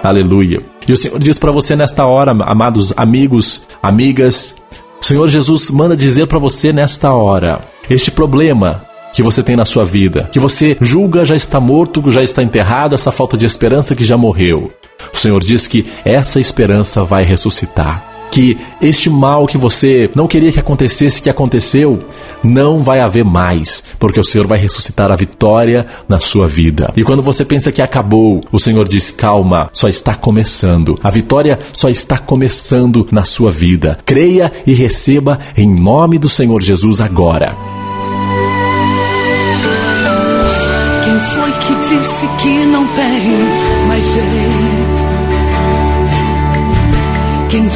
[0.02, 0.62] Aleluia.
[0.88, 4.56] E o Senhor diz para você nesta hora, amados amigos, amigas,
[5.00, 9.66] o Senhor Jesus manda dizer para você nesta hora: este problema que você tem na
[9.66, 13.96] sua vida, que você julga já está morto, já está enterrado, essa falta de esperança
[13.96, 14.72] que já morreu.
[15.14, 18.06] O Senhor diz que essa esperança vai ressuscitar.
[18.32, 22.04] Que este mal que você não queria que acontecesse, que aconteceu,
[22.44, 26.94] não vai haver mais, porque o Senhor vai ressuscitar a vitória na sua vida.
[26.96, 31.00] E quando você pensa que acabou, o Senhor diz: calma, só está começando.
[31.04, 33.98] A vitória só está começando na sua vida.
[34.06, 37.79] Creia e receba em nome do Senhor Jesus agora.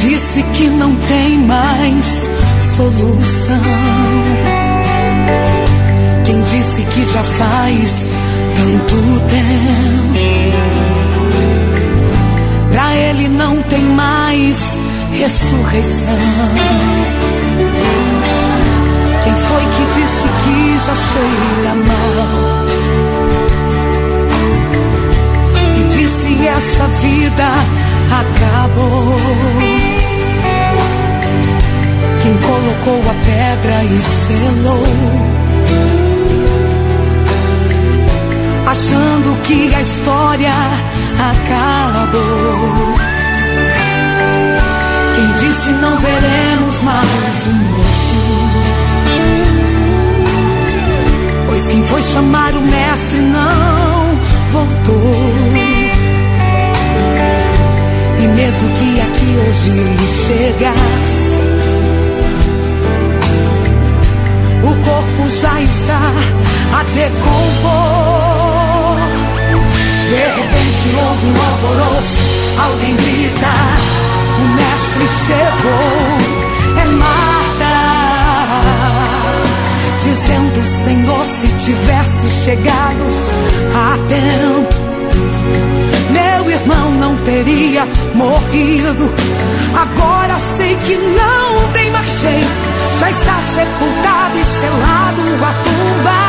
[0.08, 2.06] Disse que não tem mais
[2.76, 3.62] solução?
[6.24, 7.90] Quem disse que já faz
[8.56, 8.96] tanto
[9.30, 10.14] tempo?
[12.70, 14.56] Pra ele não tem mais
[15.12, 16.18] ressurreição.
[19.24, 22.64] Quem foi que disse que já cheira mal?
[25.76, 27.48] e disse essa vida
[28.14, 29.93] acabou.
[32.24, 34.86] Quem colocou a pedra e selou,
[38.66, 40.54] achando que a história
[41.32, 42.94] acabou.
[45.14, 48.22] Quem disse não veremos mais um moço.
[51.46, 54.16] Pois quem foi chamar o mestre não
[54.50, 55.14] voltou.
[58.18, 61.13] E mesmo que aqui hoje ele chegasse,
[65.44, 66.00] já está
[66.72, 68.96] a decompor.
[70.08, 72.22] De repente houve um alvoroço,
[72.58, 73.54] alguém grita:
[74.38, 75.98] O mestre chegou,
[76.80, 77.74] é Marta.
[80.02, 83.04] Dizendo, Senhor, se tivesse chegado
[83.74, 83.76] a
[84.08, 84.84] tempo
[86.10, 89.10] meu irmão não teria morrido.
[89.74, 92.73] Agora sei que não tem mais jeito.
[93.04, 96.20] Já está sepultado e selado a tumba.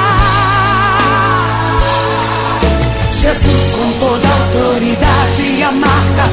[3.14, 6.26] Jesus com toda autoridade a marca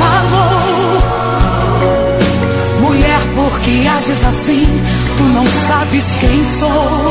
[0.00, 0.98] falou.
[2.80, 4.66] Mulher, por que ages assim?
[5.18, 7.02] Tu não sabes quem sou.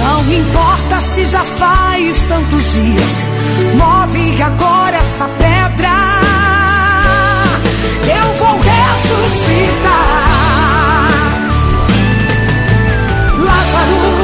[0.00, 3.14] Não importa se já faz tantos dias,
[3.78, 5.92] move agora essa pedra.
[8.08, 10.29] Eu vou ressuscitar.
[13.80, 14.19] Lázaro,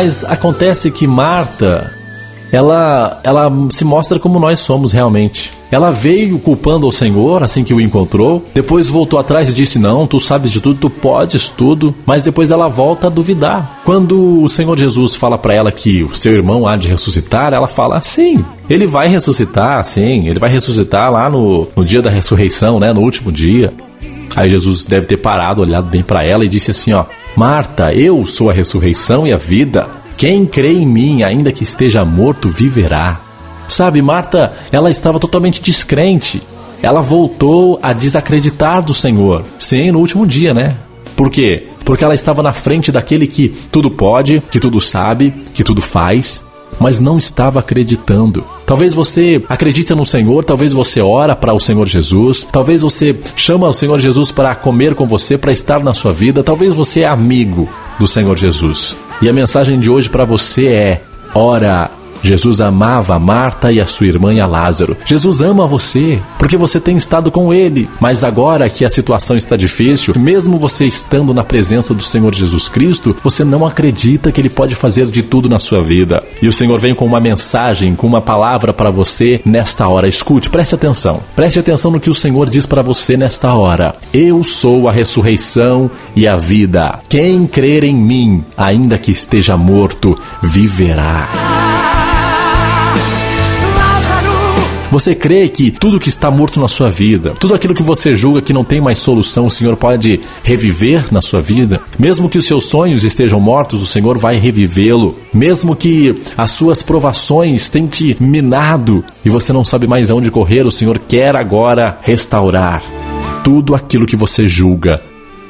[0.00, 1.92] Mas acontece que Marta
[2.52, 5.50] ela, ela se mostra como nós somos realmente.
[5.72, 10.06] Ela veio culpando ao Senhor assim que o encontrou, depois voltou atrás e disse: Não,
[10.06, 13.80] tu sabes de tudo, tu podes tudo, mas depois ela volta a duvidar.
[13.84, 17.66] Quando o Senhor Jesus fala para ela que o seu irmão há de ressuscitar, ela
[17.66, 22.78] fala: Sim, ele vai ressuscitar, sim, ele vai ressuscitar lá no, no dia da ressurreição,
[22.78, 23.74] né, no último dia.
[24.36, 27.04] Aí Jesus deve ter parado, olhado bem para ela e disse assim: Ó,
[27.38, 29.88] Marta, eu sou a ressurreição e a vida.
[30.16, 33.20] Quem crê em mim, ainda que esteja morto, viverá.
[33.68, 36.42] Sabe, Marta, ela estava totalmente descrente.
[36.82, 39.44] Ela voltou a desacreditar do Senhor.
[39.56, 40.78] Sim, no último dia, né?
[41.14, 41.68] Por quê?
[41.84, 46.44] Porque ela estava na frente daquele que tudo pode, que tudo sabe, que tudo faz,
[46.80, 48.44] mas não estava acreditando.
[48.68, 53.66] Talvez você acredite no Senhor, talvez você ora para o Senhor Jesus, talvez você chama
[53.66, 57.06] o Senhor Jesus para comer com você, para estar na sua vida, talvez você é
[57.06, 57.66] amigo
[57.98, 58.94] do Senhor Jesus.
[59.22, 61.02] E a mensagem de hoje para você é:
[61.34, 61.90] ora
[62.22, 64.96] Jesus amava a Marta e a sua irmã e a Lázaro.
[65.04, 67.88] Jesus ama você, porque você tem estado com ele.
[68.00, 72.68] Mas agora que a situação está difícil, mesmo você estando na presença do Senhor Jesus
[72.68, 76.22] Cristo, você não acredita que ele pode fazer de tudo na sua vida.
[76.42, 80.08] E o Senhor vem com uma mensagem, com uma palavra para você nesta hora.
[80.08, 81.20] Escute, preste atenção.
[81.36, 83.96] Preste atenção no que o Senhor diz para você nesta hora.
[84.12, 87.00] Eu sou a ressurreição e a vida.
[87.08, 91.67] Quem crer em mim, ainda que esteja morto, viverá.
[94.90, 98.40] Você crê que tudo que está morto na sua vida, tudo aquilo que você julga
[98.40, 101.78] que não tem mais solução, o Senhor pode reviver na sua vida?
[101.98, 105.18] Mesmo que os seus sonhos estejam mortos, o Senhor vai revivê-lo.
[105.32, 110.66] Mesmo que as suas provações tenham te minado e você não sabe mais aonde correr,
[110.66, 112.82] o Senhor quer agora restaurar
[113.44, 115.02] tudo aquilo que você julga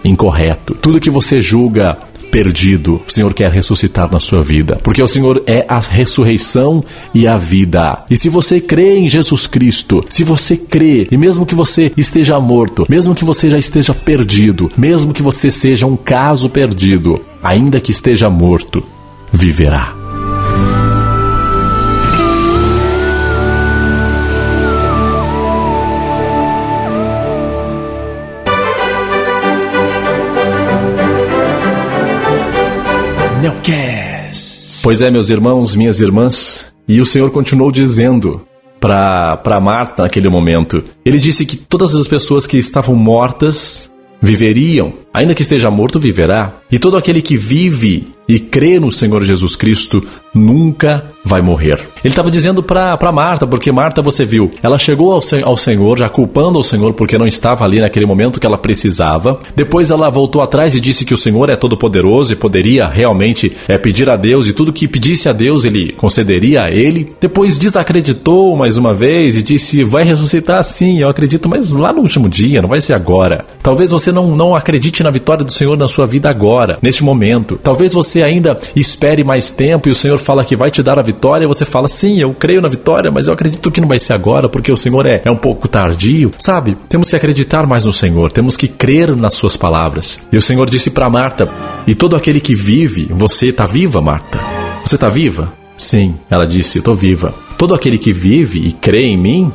[0.05, 1.97] incorreto, tudo que você julga
[2.31, 7.27] perdido, o Senhor quer ressuscitar na sua vida, porque o Senhor é a ressurreição e
[7.27, 8.05] a vida.
[8.11, 12.39] E se você crê em Jesus Cristo, se você crê, e mesmo que você esteja
[12.39, 17.81] morto, mesmo que você já esteja perdido, mesmo que você seja um caso perdido, ainda
[17.81, 18.83] que esteja morto,
[19.33, 19.98] viverá.
[33.41, 34.83] Nelcast.
[34.83, 38.47] Pois é, meus irmãos, minhas irmãs, e o Senhor continuou dizendo
[38.81, 40.83] para Marta naquele momento.
[41.05, 46.53] Ele disse que todas as pessoas que estavam mortas viveriam, ainda que esteja morto, viverá.
[46.71, 51.81] E todo aquele que vive e crê no Senhor Jesus Cristo nunca vai morrer.
[52.05, 56.09] Ele estava dizendo para Marta, porque Marta, você viu, ela chegou ao, ao Senhor, já
[56.09, 59.41] culpando o Senhor porque não estava ali naquele momento que ela precisava.
[59.57, 63.79] Depois ela voltou atrás e disse que o Senhor é todo-poderoso e poderia realmente é,
[63.79, 67.13] pedir a Deus e tudo que pedisse a Deus ele concederia a ele.
[67.21, 72.01] Depois desacreditou mais uma vez e disse: Vai ressuscitar sim, eu acredito, mas lá no
[72.01, 73.45] último dia, não vai ser agora.
[73.63, 77.59] Talvez você não, não acredite na vitória do Senhor na sua vida agora, neste momento.
[77.63, 81.03] Talvez você ainda espere mais tempo e o Senhor fala que vai te dar a
[81.03, 83.99] vitória e você fala: Sim, eu creio na vitória, mas eu acredito que não vai
[83.99, 86.33] ser agora porque o Senhor é, é um pouco tardio.
[86.39, 90.27] Sabe, temos que acreditar mais no Senhor, temos que crer nas Suas palavras.
[90.33, 91.49] E o Senhor disse para Marta:
[91.87, 94.39] E todo aquele que vive, você está viva, Marta?
[94.85, 95.53] Você está viva?
[95.77, 97.35] Sim, ela disse: Eu estou viva.
[97.57, 99.53] Todo aquele que vive e crê em mim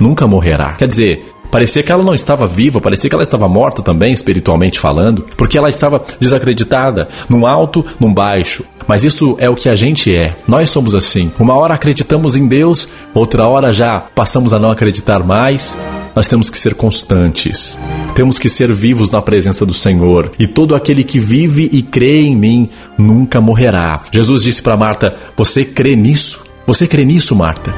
[0.00, 0.72] nunca morrerá.
[0.72, 4.80] Quer dizer, Parecia que ela não estava viva, parecia que ela estava morta também, espiritualmente
[4.80, 8.64] falando, porque ela estava desacreditada, num alto, num baixo.
[8.88, 10.34] Mas isso é o que a gente é.
[10.48, 11.30] Nós somos assim.
[11.38, 15.78] Uma hora acreditamos em Deus, outra hora já passamos a não acreditar mais.
[16.12, 17.78] Nós temos que ser constantes.
[18.16, 20.32] Temos que ser vivos na presença do Senhor.
[20.36, 24.02] E todo aquele que vive e crê em mim nunca morrerá.
[24.10, 26.44] Jesus disse para Marta: Você crê nisso?
[26.66, 27.72] Você crê nisso, Marta?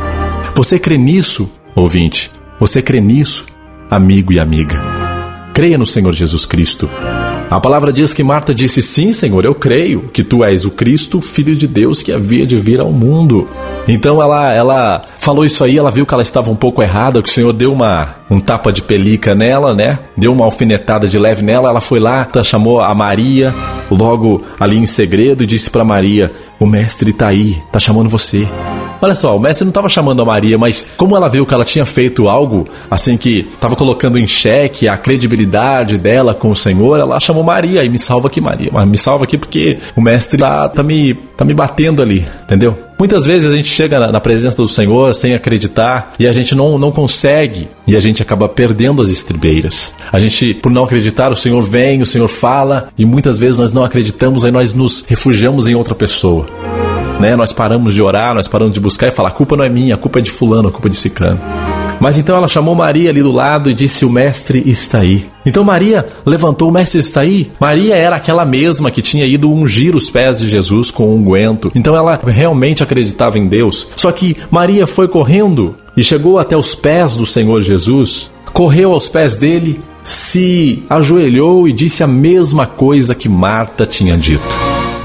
[0.55, 2.31] Você crê nisso, ouvinte?
[2.59, 3.45] Você crê nisso?
[3.91, 4.80] Amigo e amiga.
[5.53, 6.89] Creia no Senhor Jesus Cristo.
[7.49, 11.22] A palavra diz que Marta disse: Sim, Senhor, eu creio que tu és o Cristo,
[11.22, 13.49] filho de Deus que havia de vir ao mundo.
[13.87, 17.28] Então ela, ela falou isso aí, ela viu que ela estava um pouco errada, que
[17.28, 20.01] o Senhor deu uma, um tapa de pelica nela, né?
[20.16, 21.70] Deu uma alfinetada de leve nela.
[21.70, 23.55] Ela foi lá, tá, chamou a Maria,
[23.89, 28.49] logo ali em segredo, e disse para Maria: O mestre está aí, tá chamando você.
[29.01, 31.65] Olha só, o mestre não estava chamando a Maria, mas como ela viu que ela
[31.65, 36.99] tinha feito algo assim que estava colocando em xeque a credibilidade dela com o Senhor,
[36.99, 38.71] ela chamou Maria e me salva aqui, Maria.
[38.73, 42.77] Mas me salva aqui porque o mestre tá, tá, me, tá me batendo ali, entendeu?
[42.99, 46.55] Muitas vezes a gente chega na, na presença do Senhor sem acreditar e a gente
[46.55, 49.95] não, não consegue e a gente acaba perdendo as estribeiras.
[50.11, 53.73] A gente, por não acreditar, o Senhor vem, o Senhor fala e muitas vezes nós
[53.73, 56.45] não acreditamos, aí nós nos refugiamos em outra pessoa.
[57.20, 57.36] Né?
[57.36, 59.94] Nós paramos de orar, nós paramos de buscar e falar: a culpa não é minha,
[59.94, 61.40] a culpa é de fulano, a culpa é de ciclano.
[61.99, 65.26] Mas então ela chamou Maria ali do lado e disse: O mestre está aí.
[65.44, 67.51] Então Maria levantou: O mestre está aí.
[67.59, 71.70] Maria era aquela mesma que tinha ido ungir os pés de Jesus com unguento.
[71.74, 73.88] Então ela realmente acreditava em Deus.
[73.97, 79.09] Só que Maria foi correndo e chegou até os pés do Senhor Jesus, correu aos
[79.09, 84.44] pés dele, se ajoelhou e disse a mesma coisa que Marta tinha dito.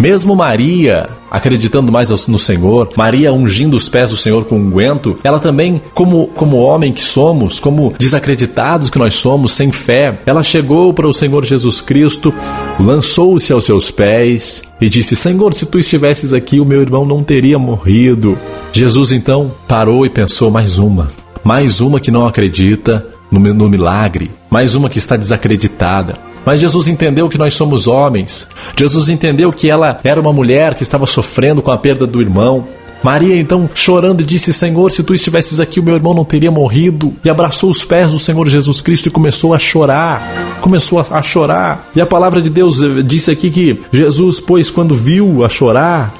[0.02, 5.40] Mesmo Maria, acreditando mais no Senhor, Maria ungindo os pés do Senhor com unguento, ela
[5.40, 10.92] também, como, como homem que somos, como desacreditados que nós somos, sem fé, ela chegou
[10.92, 12.34] para o Senhor Jesus Cristo,
[12.80, 17.22] lançou-se aos seus pés e disse: Senhor, se tu estivesses aqui, o meu irmão não
[17.22, 18.36] teria morrido.
[18.74, 21.10] Jesus então parou e pensou: mais uma,
[21.44, 26.31] mais uma que não acredita no, no milagre, mais uma que está desacreditada.
[26.46, 28.48] Mas Jesus entendeu que nós somos homens.
[28.78, 32.68] Jesus entendeu que ela era uma mulher que estava sofrendo com a perda do irmão.
[33.04, 37.14] Maria então, chorando, disse: Senhor, se tu estivesses aqui, o meu irmão não teria morrido.
[37.24, 40.60] E abraçou os pés do Senhor Jesus Cristo e começou a chorar.
[40.62, 41.90] Começou a, chorar.
[41.96, 46.14] E a palavra de Deus eh, disse aqui que Jesus, pois, quando viu a chorar,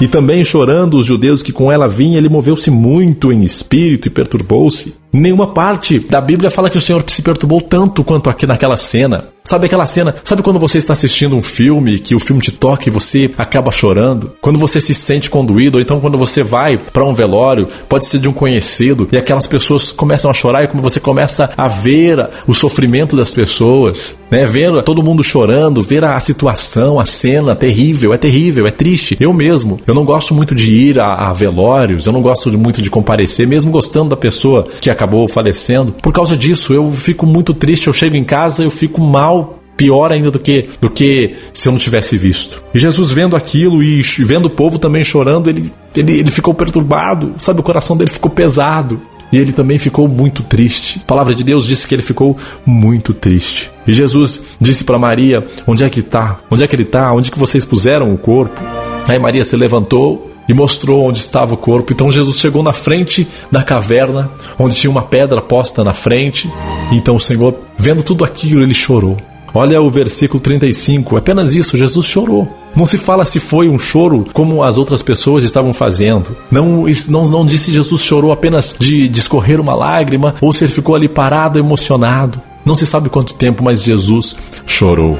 [0.00, 4.10] e também chorando os judeus que com ela vinham, ele moveu-se muito em espírito e
[4.10, 4.99] perturbou-se.
[5.12, 9.24] Nenhuma parte da Bíblia fala que o Senhor se perturbou tanto quanto aqui naquela cena.
[9.42, 10.14] Sabe aquela cena?
[10.22, 13.72] Sabe quando você está assistindo um filme que o filme te toca e você acaba
[13.72, 14.32] chorando?
[14.40, 18.20] Quando você se sente conduído, ou então quando você vai para um velório, pode ser
[18.20, 22.30] de um conhecido, e aquelas pessoas começam a chorar e como você começa a ver
[22.46, 24.44] o sofrimento das pessoas, né?
[24.44, 29.16] Ver todo mundo chorando, ver a situação, a cena terrível, é terrível, é triste.
[29.18, 32.80] Eu mesmo, eu não gosto muito de ir a, a velórios, eu não gosto muito
[32.80, 35.92] de comparecer, mesmo gostando da pessoa que acabou falecendo.
[35.92, 40.12] Por causa disso, eu fico muito triste, eu chego em casa, eu fico mal pior
[40.12, 42.62] ainda do que do que se eu não tivesse visto.
[42.74, 47.34] E Jesus vendo aquilo e vendo o povo também chorando, ele, ele, ele ficou perturbado,
[47.38, 47.60] sabe?
[47.60, 49.00] O coração dele ficou pesado.
[49.32, 50.98] E ele também ficou muito triste.
[51.04, 52.36] A palavra de Deus disse que ele ficou
[52.66, 53.70] muito triste.
[53.86, 56.40] E Jesus disse para Maria: Onde é que está?
[56.50, 57.12] Onde é que ele está?
[57.12, 58.60] Onde que vocês puseram o corpo?
[59.08, 61.92] Aí Maria se levantou e mostrou onde estava o corpo.
[61.92, 64.28] Então Jesus chegou na frente da caverna,
[64.58, 66.50] onde tinha uma pedra posta na frente.
[66.90, 69.16] Então o Senhor, vendo tudo aquilo, ele chorou.
[69.54, 72.48] Olha o versículo 35, apenas isso, Jesus chorou.
[72.74, 76.36] Não se fala se foi um choro como as outras pessoas estavam fazendo.
[76.50, 80.72] Não, não, não disse Jesus chorou apenas de, de escorrer uma lágrima ou se ele
[80.72, 82.40] ficou ali parado, emocionado.
[82.64, 84.36] Não se sabe quanto tempo, mas Jesus
[84.66, 85.16] chorou.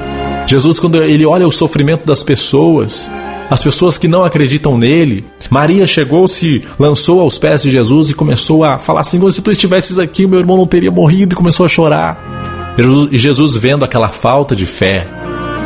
[0.46, 3.10] Jesus, quando ele olha o sofrimento das pessoas,
[3.50, 5.24] as pessoas que não acreditam nele.
[5.50, 9.50] Maria chegou, se lançou aos pés de Jesus e começou a falar assim: se tu
[9.50, 12.74] estivesses aqui, meu irmão não teria morrido, e começou a chorar.
[13.10, 15.06] E Jesus, vendo aquela falta de fé,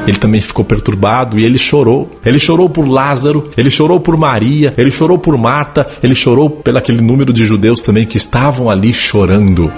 [0.07, 2.11] ele também ficou perturbado e ele chorou.
[2.24, 6.78] Ele chorou por Lázaro, ele chorou por Maria, ele chorou por Marta, ele chorou pelo
[6.78, 9.70] aquele número de judeus também que estavam ali chorando.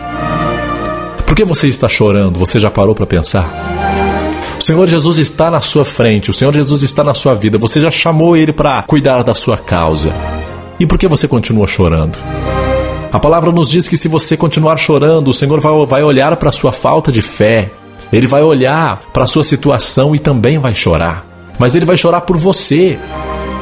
[1.26, 2.38] Por que você está chorando?
[2.38, 3.85] Você já parou para pensar?
[4.66, 7.56] Senhor Jesus está na sua frente, o Senhor Jesus está na sua vida.
[7.56, 10.12] Você já chamou ele para cuidar da sua causa.
[10.80, 12.18] E por que você continua chorando?
[13.12, 16.48] A palavra nos diz que se você continuar chorando, o Senhor vai, vai olhar para
[16.48, 17.70] a sua falta de fé.
[18.12, 21.24] Ele vai olhar para a sua situação e também vai chorar.
[21.60, 22.98] Mas ele vai chorar por você,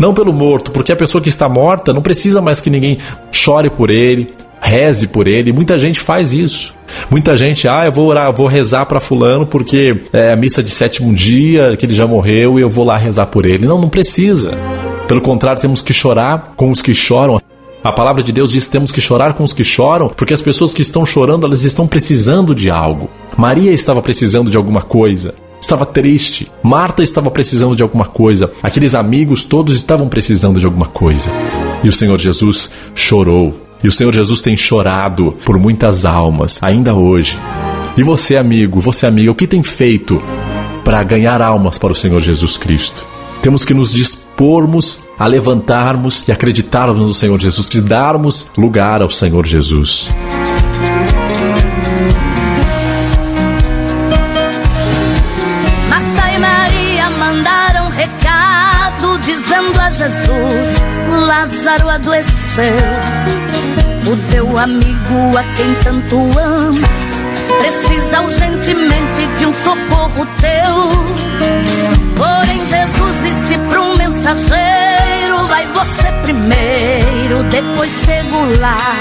[0.01, 2.97] não pelo morto, porque a pessoa que está morta não precisa mais que ninguém
[3.31, 4.33] chore por ele,
[4.65, 5.53] reze por ele.
[5.53, 6.75] Muita gente faz isso.
[7.11, 10.71] Muita gente, ah, eu vou orar, vou rezar para fulano porque é a missa de
[10.71, 13.67] sétimo dia, que ele já morreu e eu vou lá rezar por ele.
[13.67, 14.57] Não, não precisa.
[15.07, 17.39] Pelo contrário, temos que chorar com os que choram.
[17.83, 20.41] A palavra de Deus diz que temos que chorar com os que choram, porque as
[20.41, 23.11] pessoas que estão chorando, elas estão precisando de algo.
[23.37, 26.47] Maria estava precisando de alguma coisa estava triste.
[26.63, 28.53] Marta estava precisando de alguma coisa.
[28.63, 31.31] Aqueles amigos todos estavam precisando de alguma coisa.
[31.83, 33.64] E o Senhor Jesus chorou.
[33.85, 37.39] E o Senhor Jesus tem chorado por muitas almas, ainda hoje.
[37.99, 40.23] E você, amigo, você, amiga, o que tem feito
[40.83, 43.05] para ganhar almas para o Senhor Jesus Cristo?
[43.43, 49.11] Temos que nos dispormos a levantarmos e acreditarmos no Senhor Jesus, de darmos lugar ao
[49.11, 50.09] Senhor Jesus.
[56.41, 60.83] Maria mandaram recado dizendo a Jesus:
[61.27, 63.54] Lázaro adoeceu.
[64.07, 67.25] O teu amigo a quem tanto amas
[67.59, 70.75] precisa urgentemente de um socorro teu.
[72.15, 78.93] Porém, Jesus disse para um mensageiro: Vai você primeiro, depois chego lá.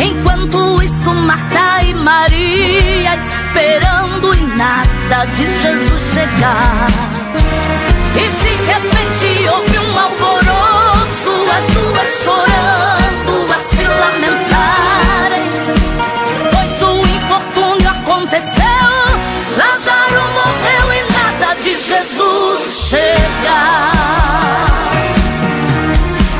[0.00, 6.88] Enquanto isso, Marta e Maria esperando e nada de Jesus chegar.
[8.16, 13.31] E tinha repente houve um alvoroço, as duas chorando
[13.62, 15.48] se lamentarem.
[16.50, 18.62] Pois o infortúnio aconteceu,
[19.56, 23.92] Lázaro morreu e nada de Jesus chegar.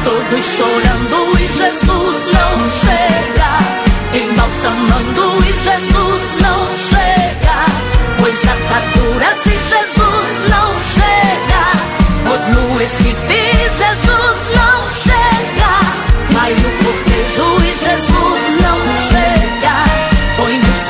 [0.05, 3.51] Todos chorando e Jesus não chega,
[4.25, 7.57] embalsamando e Jesus não chega,
[8.19, 11.63] pois ataduras e Jesus não chega,
[12.27, 13.43] pois no esquife
[13.79, 15.73] Jesus não chega,
[16.33, 16.82] vai o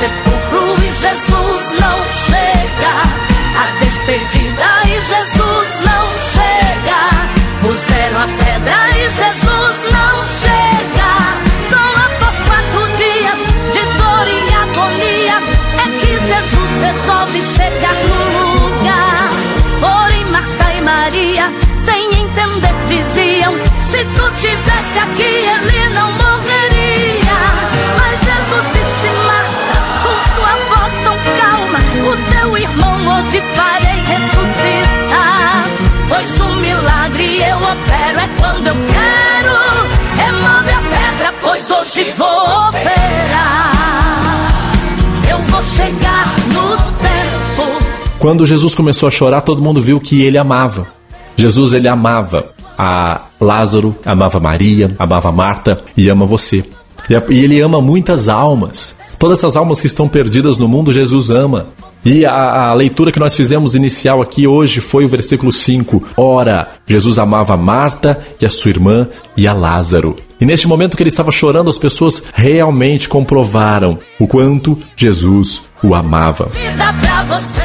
[0.03, 1.97] sepulcro e Jesus não
[2.27, 2.93] chega,
[3.55, 6.99] a despedida e Jesus não chega,
[7.61, 11.11] puseram a pedra e Jesus não chega.
[11.69, 13.39] Só após quatro dias
[13.71, 15.37] de dor e agonia
[15.79, 18.21] é que Jesus resolve chegar no
[18.67, 19.31] lugar.
[19.79, 21.45] Porém, Marta e Maria,
[21.77, 23.53] sem entender, diziam:
[23.89, 25.32] Se tu tivesse aqui,
[37.37, 39.53] eu opero é quando eu quero.
[40.17, 43.73] Remove a pedra, pois hoje vou operar.
[45.29, 47.85] Eu vou chegar no tempo.
[48.19, 50.87] Quando Jesus começou a chorar, todo mundo viu que ele amava.
[51.35, 52.45] Jesus ele amava
[52.77, 56.63] a Lázaro, amava Maria, amava Marta e ama você.
[57.09, 58.97] E ele ama muitas almas.
[59.19, 61.67] Todas essas almas que estão perdidas no mundo, Jesus ama.
[62.05, 66.03] E a, a leitura que nós fizemos inicial aqui hoje foi o versículo 5.
[66.17, 70.17] Ora, Jesus amava Marta e a sua irmã e a Lázaro.
[70.39, 75.95] E neste momento que ele estava chorando, as pessoas realmente comprovaram o quanto Jesus o
[75.95, 76.51] amava.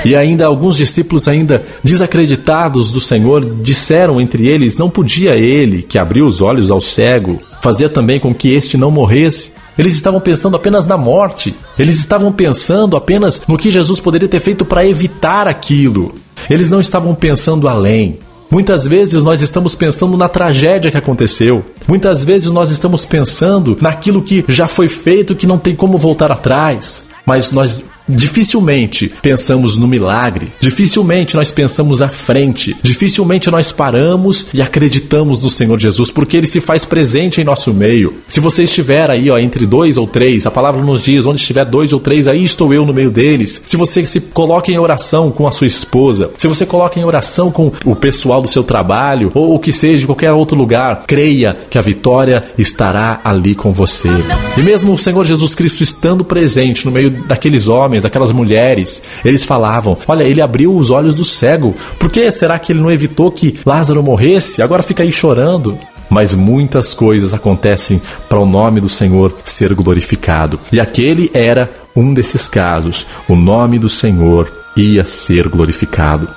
[0.05, 5.99] E ainda alguns discípulos ainda desacreditados do Senhor disseram entre eles, não podia ele, que
[5.99, 9.55] abriu os olhos ao cego, fazer também com que este não morresse.
[9.79, 11.55] Eles estavam pensando apenas na morte.
[11.79, 16.15] Eles estavam pensando apenas no que Jesus poderia ter feito para evitar aquilo.
[16.51, 18.19] Eles não estavam pensando além.
[18.51, 21.65] Muitas vezes nós estamos pensando na tragédia que aconteceu.
[21.87, 26.33] Muitas vezes nós estamos pensando naquilo que já foi feito que não tem como voltar
[26.33, 27.07] atrás.
[27.27, 34.63] Mas nós dificilmente pensamos no milagre, dificilmente nós pensamos à frente, dificilmente nós paramos e
[34.63, 38.15] acreditamos no Senhor Jesus, porque ele se faz presente em nosso meio.
[38.29, 41.65] Se você estiver aí, ó, entre dois ou três, a palavra nos diz: onde estiver
[41.65, 43.63] dois ou três, aí estou eu no meio deles.
[43.67, 47.51] Se você se coloca em oração com a sua esposa, se você coloca em oração
[47.51, 51.79] com o pessoal do seu trabalho, ou o que seja, qualquer outro lugar, creia que
[51.79, 54.11] a vitória estará ali com você.
[54.57, 59.45] E mesmo o Senhor Jesus Cristo estando presente no meio daqueles homens, daquelas mulheres, eles
[59.45, 61.75] falavam: Olha, ele abriu os olhos do cego.
[61.99, 64.63] Por que será que ele não evitou que Lázaro morresse?
[64.63, 65.79] Agora fica aí chorando.
[66.11, 70.59] Mas muitas coisas acontecem para o nome do Senhor ser glorificado.
[70.73, 73.07] E aquele era um desses casos.
[73.29, 76.29] O nome do Senhor ia ser glorificado.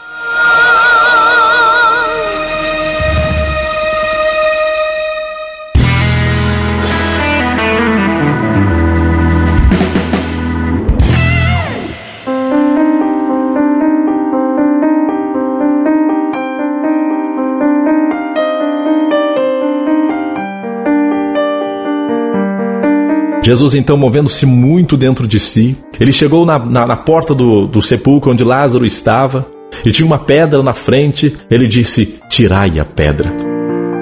[23.44, 27.82] Jesus, então, movendo-se muito dentro de si, ele chegou na, na, na porta do, do
[27.82, 29.46] sepulcro onde Lázaro estava
[29.84, 31.36] e tinha uma pedra na frente.
[31.50, 33.34] Ele disse: Tirai a pedra.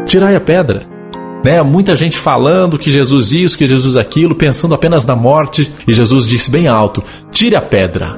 [0.05, 0.83] Tirai a pedra.
[1.43, 1.61] Né?
[1.61, 5.71] Muita gente falando que Jesus isso, que Jesus aquilo, pensando apenas na morte.
[5.87, 8.17] E Jesus disse bem alto: Tire a pedra.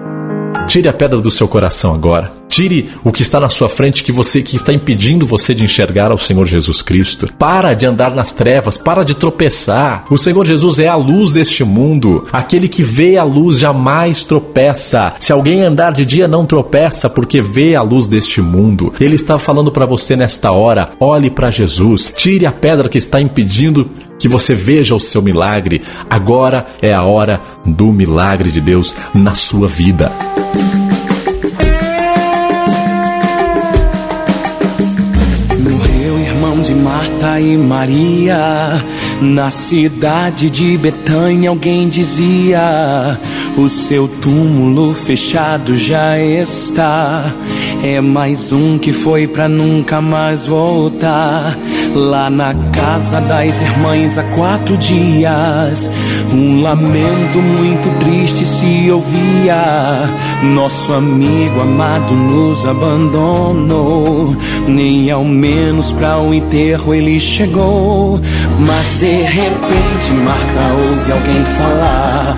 [0.68, 2.41] Tire a pedra do seu coração agora.
[2.52, 6.12] Tire o que está na sua frente que você que está impedindo você de enxergar
[6.12, 7.32] ao Senhor Jesus Cristo.
[7.40, 10.04] Para de andar nas trevas, para de tropeçar.
[10.10, 12.28] O Senhor Jesus é a luz deste mundo.
[12.30, 15.14] Aquele que vê a luz jamais tropeça.
[15.18, 18.94] Se alguém andar de dia não tropeça porque vê a luz deste mundo.
[19.00, 22.14] Ele está falando para você nesta hora: olhe para Jesus.
[22.14, 23.90] Tire a pedra que está impedindo
[24.20, 25.82] que você veja o seu milagre.
[26.10, 30.12] Agora é a hora do milagre de Deus na sua vida.
[37.40, 38.84] E Maria.
[39.22, 43.20] Na cidade de Betânia alguém dizia:
[43.58, 47.32] O seu túmulo fechado já está.
[47.84, 51.58] É mais um que foi pra nunca mais voltar.
[51.96, 55.90] Lá na casa das irmãs há quatro dias,
[56.32, 60.08] um lamento muito triste se ouvia.
[60.44, 64.36] Nosso amigo amado nos abandonou,
[64.68, 68.22] nem ao menos para o enterro ele chegou.
[68.60, 72.38] Mas de repente Marta ouve alguém falar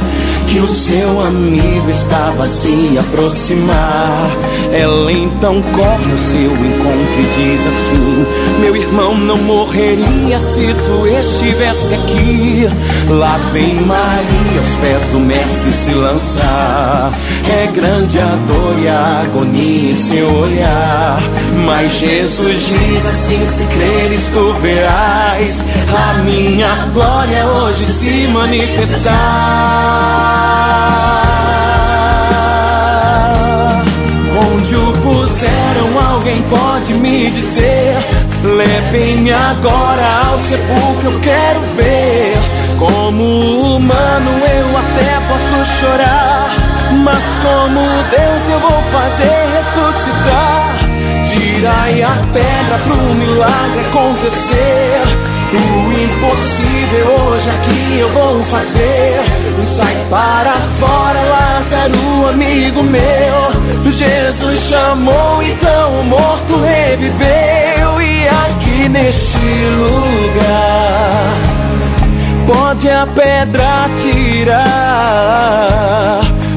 [0.53, 4.29] que o seu amigo estava a se aproximar.
[4.71, 8.23] Ela então corre ao seu encontro e diz assim:
[8.59, 12.69] Meu irmão não morreria se tu estivesse aqui.
[13.09, 17.11] Lá vem Maria aos pés do Mestre se lançar.
[17.49, 21.19] É grande a dor e a agonia em seu olhar.
[21.65, 25.63] Mas Jesus diz assim: Se creres, tu verás
[25.97, 30.42] a minha glória hoje se manifestar.
[34.51, 37.95] Onde o puseram, alguém pode me dizer?
[38.43, 42.37] Levem-me agora ao sepulcro, eu quero ver.
[42.77, 46.49] Como humano eu até posso chorar,
[47.03, 47.79] mas como
[48.11, 50.75] Deus eu vou fazer ressuscitar.
[51.31, 55.42] Tirai a pedra pro milagre acontecer.
[55.53, 59.23] O impossível hoje aqui eu vou fazer.
[59.65, 63.53] Sai para fora, Lázaro, amigo meu.
[63.91, 68.01] Jesus chamou, então o morto reviveu.
[68.01, 69.37] E aqui neste
[69.77, 71.33] lugar,
[72.47, 74.63] pode a pedra tirar.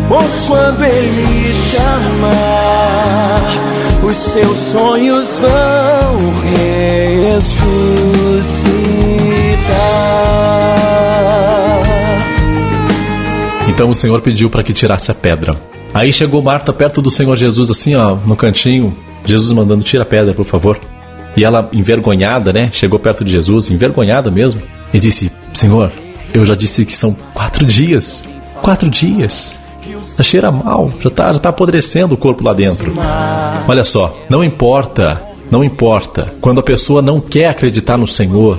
[0.08, 3.42] Pois quando ele chamar,
[4.02, 6.32] os seus sonhos vão
[7.34, 8.15] ressuscitar.
[13.68, 15.54] Então o Senhor pediu para que tirasse a pedra.
[15.92, 18.96] Aí chegou Marta perto do Senhor Jesus, assim, ó, no cantinho.
[19.24, 20.78] Jesus mandando, tira a pedra, por favor.
[21.36, 22.70] E ela, envergonhada, né?
[22.72, 24.62] Chegou perto de Jesus, envergonhada mesmo,
[24.94, 25.92] e disse: Senhor,
[26.32, 28.24] eu já disse que são quatro dias.
[28.62, 29.60] Quatro dias.
[30.16, 32.94] Já cheira mal, já tá, já tá apodrecendo o corpo lá dentro.
[33.68, 35.20] Olha só, não importa,
[35.50, 36.32] não importa.
[36.40, 38.58] Quando a pessoa não quer acreditar no Senhor,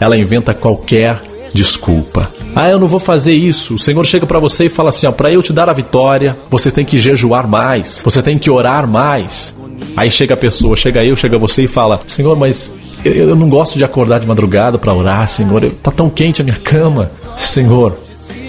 [0.00, 1.20] ela inventa qualquer
[1.54, 2.30] desculpa.
[2.54, 3.74] Ah, eu não vou fazer isso.
[3.74, 6.36] O Senhor chega para você e fala assim: ó, para eu te dar a vitória,
[6.48, 9.56] você tem que jejuar mais, você tem que orar mais.
[9.96, 12.74] Aí chega a pessoa, chega eu, chega você e fala: Senhor, mas
[13.04, 15.62] eu, eu não gosto de acordar de madrugada para orar, Senhor.
[15.62, 17.96] Eu, tá tão quente a minha cama, Senhor.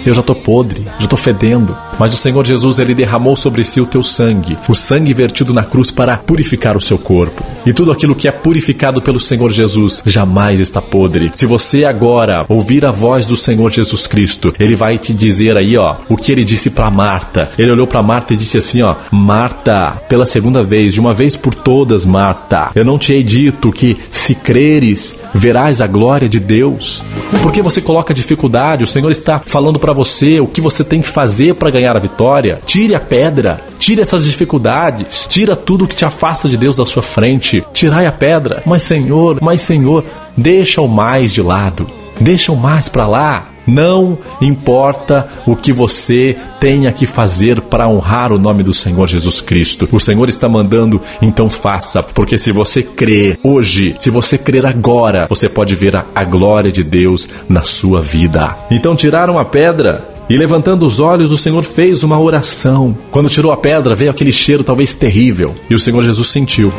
[0.04, 1.76] Eu já tô podre, já tô fedendo.
[2.00, 5.62] Mas o Senhor Jesus, ele derramou sobre si o teu sangue, o sangue vertido na
[5.62, 7.44] cruz para purificar o seu corpo.
[7.66, 11.30] E tudo aquilo que é purificado pelo Senhor Jesus jamais está podre.
[11.34, 15.76] Se você agora ouvir a voz do Senhor Jesus Cristo, ele vai te dizer aí,
[15.76, 17.50] ó, o que ele disse para Marta.
[17.58, 21.36] Ele olhou para Marta e disse assim, ó: "Marta, pela segunda vez, de uma vez
[21.36, 26.40] por todas, Marta, eu não te hei dito que se creres, verás a glória de
[26.40, 27.04] Deus?"
[27.42, 28.84] Por que você coloca dificuldade?
[28.84, 32.00] O Senhor está falando para você o que você tem que fazer para ganhar a
[32.00, 32.60] vitória.
[32.64, 37.02] Tire a pedra, tire essas dificuldades, tira tudo que te afasta de Deus da sua
[37.02, 37.64] frente.
[37.72, 38.62] Tirai a pedra.
[38.66, 40.04] Mas Senhor, mas Senhor,
[40.36, 41.86] deixa o mais de lado.
[42.20, 43.46] Deixa o mais para lá.
[43.66, 49.40] Não importa o que você tenha que fazer para honrar o nome do Senhor Jesus
[49.40, 49.88] Cristo.
[49.92, 55.26] O Senhor está mandando, então faça, porque se você crer hoje, se você crer agora,
[55.28, 58.56] você pode ver a, glória de Deus na sua vida.
[58.70, 62.96] Então tiraram a pedra e levantando os olhos, o Senhor fez uma oração.
[63.10, 65.56] Quando tirou a pedra, veio aquele cheiro talvez terrível.
[65.68, 66.72] E o Senhor Jesus sentiu.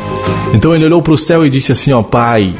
[0.54, 2.54] Então ele olhou para o céu e disse assim: Ó Pai,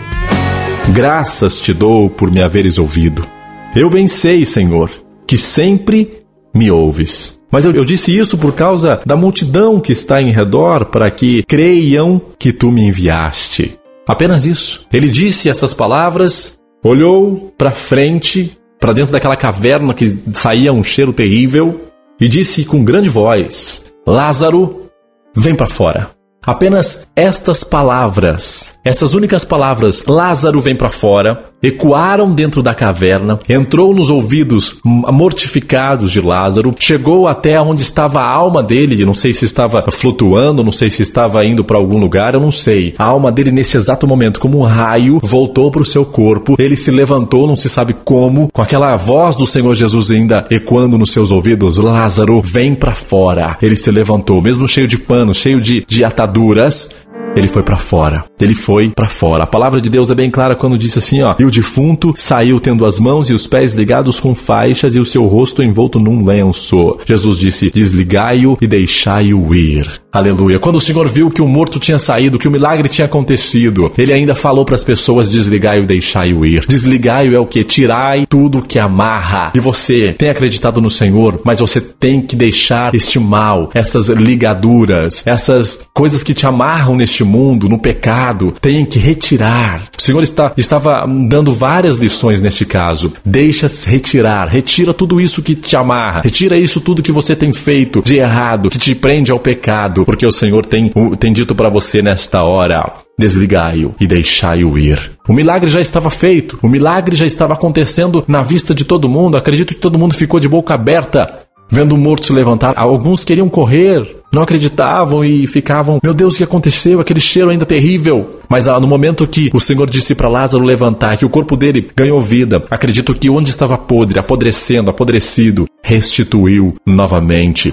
[0.93, 3.27] graças te dou por me haveres ouvido.
[3.75, 4.91] Eu bem sei, Senhor,
[5.27, 6.11] que sempre
[6.55, 7.41] me ouves.
[7.51, 11.43] Mas eu, eu, disse isso por causa da multidão que está em redor, para que
[11.45, 13.79] creiam que tu me enviaste.
[14.07, 14.87] Apenas isso.
[14.93, 21.13] Ele disse essas palavras, olhou para frente, para dentro daquela caverna que saía um cheiro
[21.13, 21.83] terrível,
[22.21, 24.91] e disse com grande voz: Lázaro,
[25.37, 26.11] vem para fora.
[26.45, 33.95] Apenas estas palavras, essas únicas palavras, Lázaro vem para fora, ecoaram dentro da caverna, entrou
[33.95, 39.45] nos ouvidos mortificados de Lázaro, chegou até onde estava a alma dele, não sei se
[39.45, 42.93] estava flutuando, não sei se estava indo para algum lugar, eu não sei.
[42.99, 46.77] A alma dele nesse exato momento, como um raio, voltou para o seu corpo, ele
[46.77, 51.13] se levantou, não se sabe como, com aquela voz do Senhor Jesus ainda ecoando nos
[51.13, 53.57] seus ouvidos, Lázaro, vem para fora.
[53.63, 56.91] Ele se levantou, mesmo cheio de panos, cheio de, de ataduras,
[57.35, 58.25] ele foi para fora.
[58.39, 59.45] Ele foi para fora.
[59.45, 62.61] A palavra de Deus é bem clara quando diz assim, ó: "E o defunto saiu
[62.61, 66.25] tendo as mãos e os pés ligados com faixas e o seu rosto envolto num
[66.25, 70.59] lenço." Jesus disse: "Desligai-o e deixai-o ir." Aleluia.
[70.59, 74.13] Quando o Senhor viu que o morto tinha saído, que o milagre tinha acontecido, ele
[74.13, 78.61] ainda falou para as pessoas: "Desligai-o e deixai-o ir." Desligai-o é o que tirai tudo
[78.61, 79.53] que amarra.
[79.55, 85.23] E você tem acreditado no Senhor, mas você tem que deixar este mal, essas ligaduras,
[85.27, 89.89] essas coisas que te amarram neste mundo, no pecado, tem que retirar.
[89.99, 93.13] O Senhor está, estava dando várias lições neste caso.
[93.25, 98.03] Deixa-se retirar, retira tudo isso que te amarra, retira isso tudo que você tem feito
[98.03, 102.03] de errado, que te prende ao pecado, porque o Senhor tem, tem dito para você
[102.03, 102.85] nesta hora:
[103.19, 105.13] desligai-o e deixai-o ir.
[105.29, 109.37] O milagre já estava feito, o milagre já estava acontecendo na vista de todo mundo.
[109.37, 112.75] Acredito que todo mundo ficou de boca aberta vendo o morto se levantar.
[112.77, 117.01] Alguns queriam correr, não acreditavam e ficavam, meu Deus, o que aconteceu?
[117.01, 118.41] Aquele cheiro ainda terrível.
[118.49, 121.91] Mas ah, no momento que o Senhor disse para Lázaro levantar, que o corpo dele
[121.97, 127.73] ganhou vida, acredito que onde estava podre, apodrecendo, apodrecido, restituiu novamente.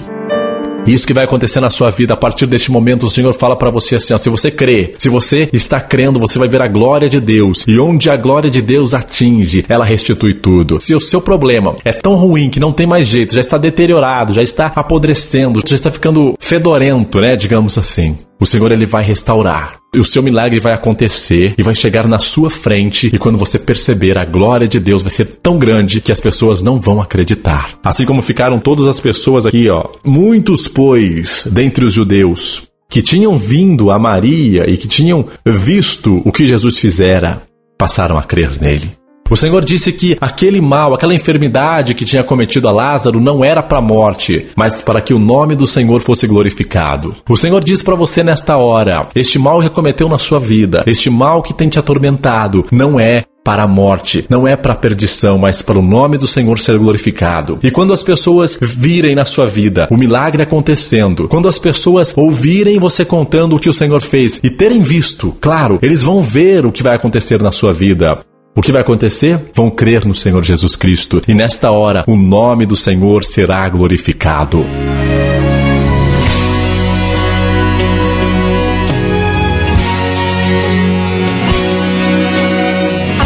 [0.87, 3.69] Isso que vai acontecer na sua vida a partir deste momento, o Senhor fala para
[3.69, 7.09] você assim: ó, se você crê, se você está crendo, você vai ver a glória
[7.09, 7.65] de Deus.
[7.67, 10.79] E onde a glória de Deus atinge, ela restitui tudo.
[10.79, 14.33] Se o seu problema é tão ruim que não tem mais jeito, já está deteriorado,
[14.33, 18.17] já está apodrecendo, já está ficando fedorento, né, digamos assim.
[18.39, 19.79] O Senhor ele vai restaurar.
[19.93, 24.17] O seu milagre vai acontecer e vai chegar na sua frente, e quando você perceber,
[24.17, 27.71] a glória de Deus vai ser tão grande que as pessoas não vão acreditar.
[27.83, 29.89] Assim como ficaram todas as pessoas aqui, ó.
[30.05, 36.31] Muitos, pois, dentre os judeus, que tinham vindo a Maria e que tinham visto o
[36.31, 37.41] que Jesus fizera,
[37.77, 38.98] passaram a crer nele.
[39.29, 43.61] O Senhor disse que aquele mal, aquela enfermidade que tinha cometido a Lázaro não era
[43.61, 47.15] para a morte, mas para que o nome do Senhor fosse glorificado.
[47.29, 51.11] O Senhor diz para você nesta hora: este mal que acometeu na sua vida, este
[51.11, 55.37] mal que tem te atormentado, não é para a morte, não é para a perdição,
[55.37, 57.59] mas para o nome do Senhor ser glorificado.
[57.63, 62.79] E quando as pessoas virem na sua vida o milagre acontecendo, quando as pessoas ouvirem
[62.79, 66.71] você contando o que o Senhor fez e terem visto, claro, eles vão ver o
[66.71, 68.19] que vai acontecer na sua vida.
[68.59, 69.39] O que vai acontecer?
[69.55, 74.65] Vão crer no Senhor Jesus Cristo e nesta hora o nome do Senhor será glorificado.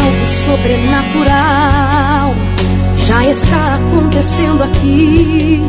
[0.03, 2.35] Algo sobrenatural
[3.03, 5.61] já está acontecendo aqui.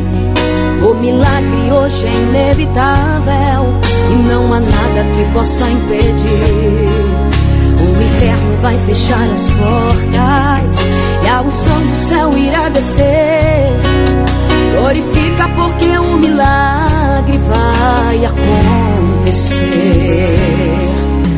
[0.86, 3.80] O milagre hoje é inevitável
[4.12, 6.63] e não há nada que possa impedir.
[8.24, 10.86] Inferno vai fechar as portas
[11.22, 13.68] e a unção do céu irá descer.
[14.78, 19.58] Glorifica porque o milagre vai acontecer.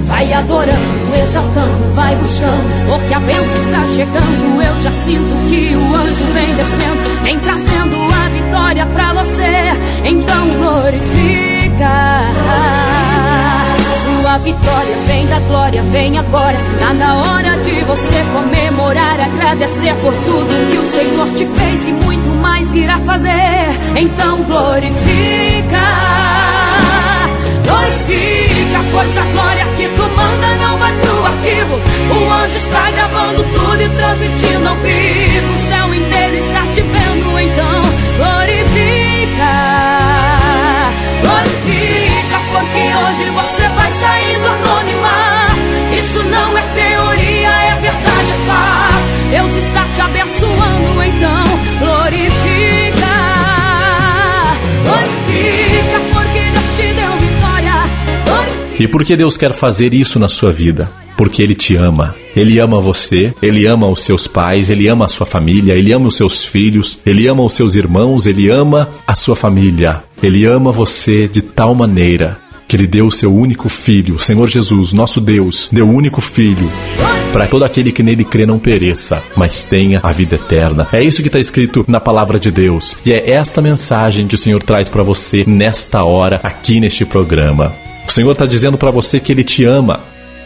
[0.07, 4.63] Vai adorando, exaltando, vai buscando, porque a bênção está chegando.
[4.63, 9.73] Eu já sinto que o anjo vem descendo, vem trazendo a vitória pra você.
[10.05, 11.47] Então glorifica.
[14.37, 16.59] Sua vitória vem da glória, vem agora.
[16.79, 21.93] Tá na hora de você comemorar, agradecer por tudo que o Senhor te fez e
[22.05, 23.31] muito mais irá fazer.
[23.97, 25.87] Então glorifica,
[27.65, 31.81] glorifica, pois a glória que tu manda não vai pro arquivo.
[32.13, 35.55] O anjo está gravando tudo e transmitindo ao vivo.
[35.55, 37.83] O céu inteiro está te vendo, então
[38.19, 39.53] glorifica,
[41.23, 44.67] glorifica, porque hoje você sair do.
[45.99, 49.31] Isso não é teoria, é verdade, é fato.
[49.31, 51.45] Deus está te abençoando, então
[51.79, 53.17] glorifica,
[54.85, 57.83] glorifica, porque Deus te deu vitória.
[58.25, 58.83] Glorifica.
[58.83, 60.91] E por que Deus quer fazer isso na sua vida?
[61.17, 62.15] Porque Ele te ama.
[62.37, 66.09] Ele ama você, Ele ama os seus pais, Ele ama a sua família, Ele ama
[66.09, 70.05] os seus filhos, Ele ama os seus irmãos, Ele ama a sua família.
[70.23, 74.47] Ele ama você de tal maneira que Ele deu o seu único filho, o Senhor
[74.49, 76.71] Jesus, nosso Deus, deu o único filho
[77.33, 80.89] para todo aquele que nele crê não pereça, mas tenha a vida eterna.
[80.91, 82.97] É isso que está escrito na palavra de Deus.
[83.05, 87.75] E é esta mensagem que o Senhor traz para você nesta hora, aqui neste programa.
[88.09, 90.01] O Senhor está dizendo para você que Ele te ama.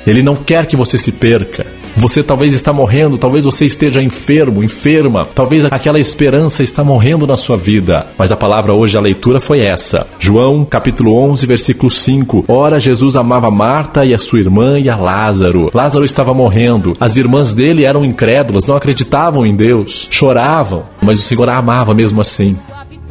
[0.07, 1.65] Ele não quer que você se perca.
[1.97, 7.37] Você talvez está morrendo, talvez você esteja enfermo, enferma, talvez aquela esperança está morrendo na
[7.37, 8.07] sua vida.
[8.17, 10.07] Mas a palavra hoje, a leitura foi essa.
[10.19, 12.45] João, capítulo 11, versículo 5.
[12.49, 15.71] Ora, Jesus amava Marta e a sua irmã e a Lázaro.
[15.75, 16.97] Lázaro estava morrendo.
[16.99, 21.95] As irmãs dele eram incrédulas, não acreditavam em Deus, choravam, mas o Senhor a amava
[21.95, 22.57] mesmo assim.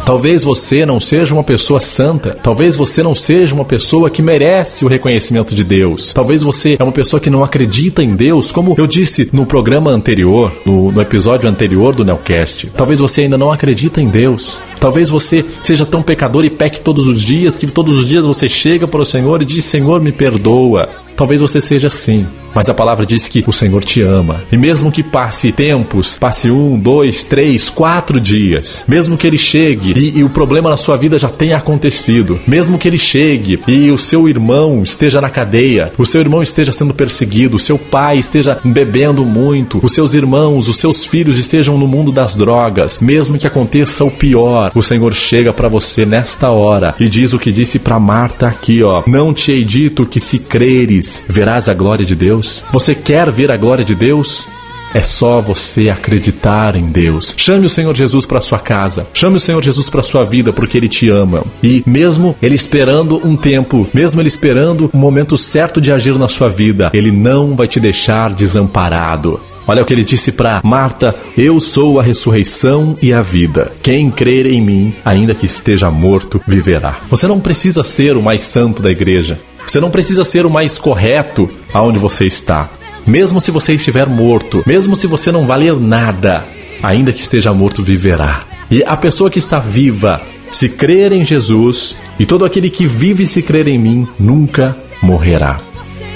[0.05, 2.37] Talvez você não seja uma pessoa santa.
[2.41, 6.13] Talvez você não seja uma pessoa que merece o reconhecimento de Deus.
[6.13, 9.91] Talvez você é uma pessoa que não acredita em Deus, como eu disse no programa
[9.91, 12.67] anterior, no, no episódio anterior do Nelcast.
[12.75, 14.61] Talvez você ainda não acredita em Deus.
[14.79, 18.47] Talvez você seja tão pecador e peque todos os dias que todos os dias você
[18.47, 20.89] chega para o Senhor e diz: Senhor, me perdoa.
[21.20, 24.41] Talvez você seja assim, mas a palavra diz que o Senhor te ama.
[24.49, 29.91] E mesmo que passe tempos, passe um, dois, três, quatro dias, mesmo que ele chegue
[29.99, 33.91] e, e, o problema na sua vida já tenha acontecido, mesmo que ele chegue e
[33.91, 38.17] o seu irmão esteja na cadeia, o seu irmão esteja sendo perseguido, o seu pai
[38.17, 43.38] esteja bebendo muito, os seus irmãos, os seus filhos estejam no mundo das drogas, mesmo
[43.38, 47.51] que aconteça o pior, o Senhor chega para você nesta hora e diz o que
[47.51, 52.05] disse para Marta aqui, ó: Não te hei dito que se creres verás a glória
[52.05, 52.64] de Deus?
[52.72, 54.47] Você quer ver a glória de Deus?
[54.93, 57.36] É só você acreditar em Deus.
[57.38, 59.05] Chame o Senhor Jesus para sua casa.
[59.14, 61.43] Chame o Senhor Jesus para sua vida, porque ele te ama.
[61.62, 66.28] E mesmo ele esperando um tempo, mesmo ele esperando o momento certo de agir na
[66.28, 69.39] sua vida, ele não vai te deixar desamparado.
[69.70, 73.72] Olha o que ele disse para Marta: Eu sou a ressurreição e a vida.
[73.84, 76.97] Quem crer em mim, ainda que esteja morto, viverá.
[77.07, 79.39] Você não precisa ser o mais santo da igreja.
[79.70, 82.67] Você não precisa ser o mais correto aonde você está.
[83.05, 86.43] Mesmo se você estiver morto, mesmo se você não valer nada,
[86.82, 88.45] ainda que esteja morto, viverá.
[88.72, 93.28] E a pessoa que está viva, se crer em Jesus, e todo aquele que vive
[93.28, 95.59] se crer em mim, nunca morrerá.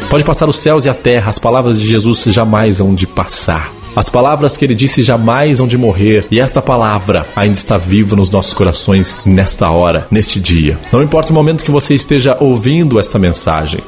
[0.10, 3.72] Pode passar os céus e a terra, as palavras de Jesus jamais hão de passar.
[3.96, 8.16] As palavras que ele disse jamais hão de morrer, e esta palavra ainda está viva
[8.16, 10.80] nos nossos corações nesta hora, neste dia.
[10.92, 13.82] Não importa o momento que você esteja ouvindo esta mensagem,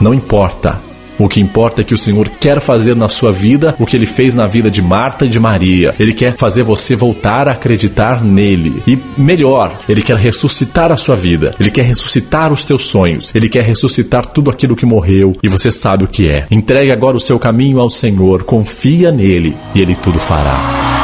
[0.00, 0.91] não importa.
[1.22, 4.06] O que importa é que o Senhor quer fazer na sua vida o que ele
[4.06, 5.94] fez na vida de Marta e de Maria.
[5.96, 8.82] Ele quer fazer você voltar a acreditar nele.
[8.88, 11.54] E melhor, ele quer ressuscitar a sua vida.
[11.60, 13.32] Ele quer ressuscitar os teus sonhos.
[13.36, 16.44] Ele quer ressuscitar tudo aquilo que morreu e você sabe o que é.
[16.50, 21.01] Entregue agora o seu caminho ao Senhor, confia nele e ele tudo fará.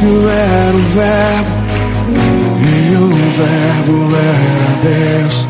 [0.00, 1.50] Princípio era o Verbo,
[2.62, 5.46] e o Verbo era Deus,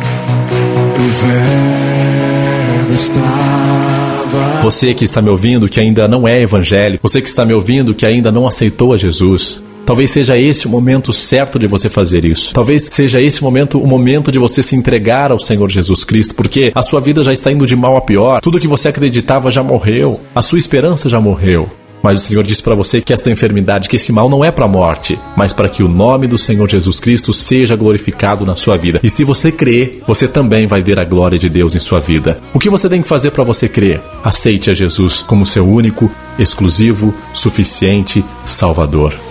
[0.96, 4.62] o Verbo estava.
[4.62, 7.94] Você que está me ouvindo que ainda não é evangélico, você que está me ouvindo
[7.94, 12.24] que ainda não aceitou a Jesus, Talvez seja esse o momento certo de você fazer
[12.24, 12.54] isso.
[12.54, 16.70] Talvez seja esse momento o momento de você se entregar ao Senhor Jesus Cristo, porque
[16.76, 18.40] a sua vida já está indo de mal a pior.
[18.40, 20.20] Tudo que você acreditava já morreu.
[20.32, 21.68] A sua esperança já morreu.
[22.02, 24.64] Mas o Senhor diz para você que esta enfermidade, que esse mal não é para
[24.64, 28.76] a morte, mas para que o nome do Senhor Jesus Cristo seja glorificado na sua
[28.76, 29.00] vida.
[29.02, 32.40] E se você crer, você também vai ver a glória de Deus em sua vida.
[32.54, 34.00] O que você tem que fazer para você crer?
[34.24, 39.29] Aceite a Jesus como seu único, exclusivo, suficiente Salvador.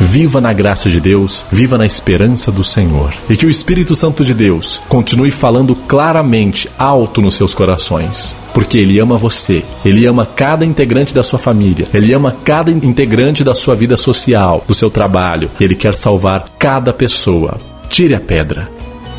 [0.00, 3.12] Viva na graça de Deus, viva na esperança do Senhor.
[3.28, 8.34] E que o Espírito Santo de Deus continue falando claramente, alto nos seus corações.
[8.54, 13.44] Porque Ele ama você, Ele ama cada integrante da sua família, Ele ama cada integrante
[13.44, 15.50] da sua vida social, do seu trabalho.
[15.60, 17.60] Ele quer salvar cada pessoa.
[17.90, 18.70] Tire a pedra.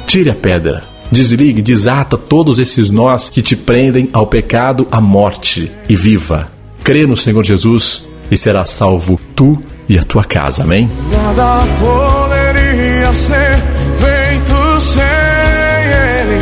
[0.08, 0.84] Tire a pedra.
[1.12, 5.72] Desligue, desata todos esses nós que te prendem ao pecado, à morte.
[5.88, 6.50] E viva.
[6.84, 9.62] Crê no Senhor Jesus e será salvo tu
[9.92, 10.64] e a tua casa.
[10.64, 10.90] Amém?
[11.12, 13.58] Nada poderia ser
[14.00, 15.02] feito sem
[16.22, 16.40] Ele.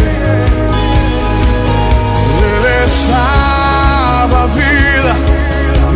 [2.45, 5.15] Ele salva a vida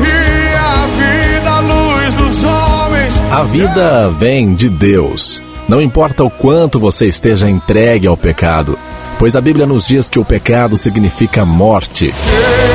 [0.01, 3.21] e a vida, a luz dos homens.
[3.31, 5.39] A vida vem de Deus.
[5.69, 8.77] Não importa o quanto você esteja entregue ao pecado,
[9.19, 12.13] pois a Bíblia nos diz que o pecado significa morte.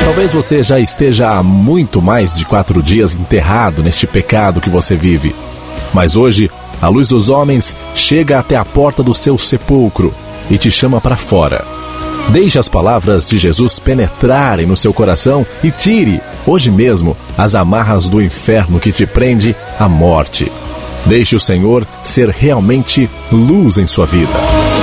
[0.03, 4.95] Talvez você já esteja há muito mais de quatro dias enterrado neste pecado que você
[4.95, 5.35] vive.
[5.93, 6.49] Mas hoje,
[6.81, 10.13] a luz dos homens chega até a porta do seu sepulcro
[10.49, 11.65] e te chama para fora.
[12.29, 18.07] Deixe as palavras de Jesus penetrarem no seu coração e tire, hoje mesmo, as amarras
[18.07, 20.51] do inferno que te prende à morte.
[21.05, 24.78] Deixe o Senhor ser realmente luz em sua vida.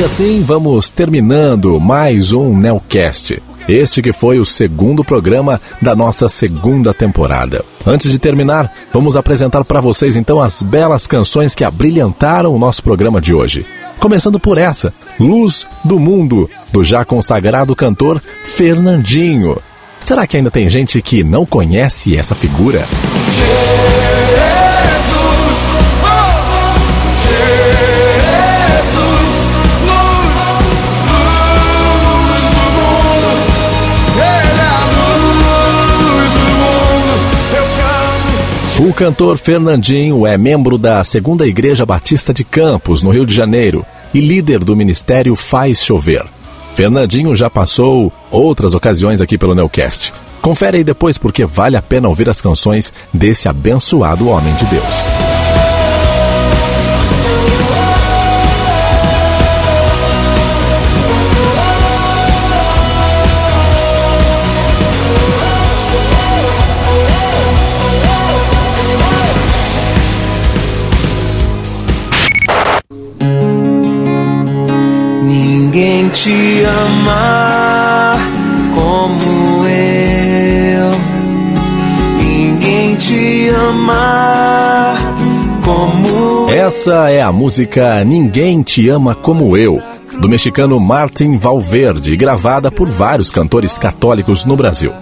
[0.00, 3.42] E assim vamos terminando mais um Nelcast.
[3.68, 7.62] Este que foi o segundo programa da nossa segunda temporada.
[7.86, 12.82] Antes de terminar, vamos apresentar para vocês então as belas canções que abrilhantaram o nosso
[12.82, 13.66] programa de hoje.
[13.98, 19.58] Começando por essa, Luz do Mundo, do já consagrado cantor Fernandinho.
[20.00, 22.78] Será que ainda tem gente que não conhece essa figura?
[22.78, 24.19] Jesus.
[38.82, 43.84] O cantor Fernandinho é membro da Segunda Igreja Batista de Campos, no Rio de Janeiro,
[44.14, 46.24] e líder do ministério Faz Chover.
[46.74, 50.14] Fernandinho já passou outras ocasiões aqui pelo Neocast.
[50.40, 55.39] Confere aí depois porque vale a pena ouvir as canções desse abençoado homem de Deus.
[76.90, 78.18] Te ama
[78.74, 80.90] como eu.
[82.18, 84.94] Ninguém te ama
[85.64, 89.82] como Essa é a música Ninguém Te Ama Como Eu,
[90.20, 94.92] do mexicano Martin Valverde, gravada por vários cantores católicos no Brasil.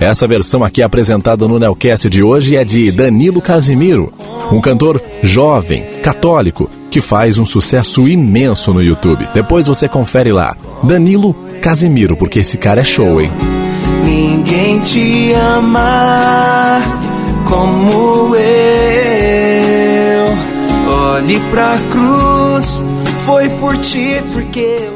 [0.00, 4.12] Essa versão aqui apresentada no Nelcast de hoje é de Danilo Casimiro,
[4.50, 9.26] um cantor jovem, católico, que faz um sucesso imenso no YouTube.
[9.32, 10.54] Depois você confere lá.
[10.82, 11.32] Danilo
[11.62, 13.32] Casimiro, porque esse cara é show, hein?
[14.04, 16.82] Ninguém te ama
[17.48, 18.42] como eu.
[21.14, 22.82] Olhe pra cruz,
[23.24, 24.91] foi por ti, porque eu.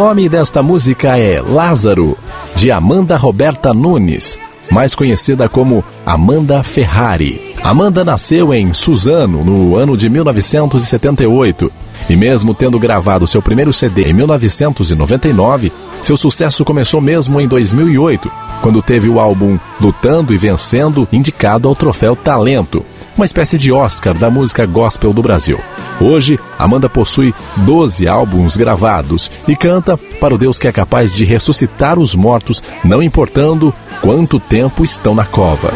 [0.00, 2.16] Nome desta música é Lázaro,
[2.56, 4.38] de Amanda Roberta Nunes,
[4.70, 7.54] mais conhecida como Amanda Ferrari.
[7.62, 11.70] Amanda nasceu em Suzano no ano de 1978
[12.08, 15.70] e, mesmo tendo gravado seu primeiro CD em 1999,
[16.00, 18.32] seu sucesso começou mesmo em 2008,
[18.62, 22.82] quando teve o álbum Lutando e Vencendo, indicado ao troféu Talento,
[23.16, 25.58] uma espécie de Oscar da música gospel do Brasil.
[26.00, 31.24] Hoje, Amanda possui 12 álbuns gravados e canta para o Deus que é capaz de
[31.24, 35.70] ressuscitar os mortos, não importando quanto tempo estão na cova.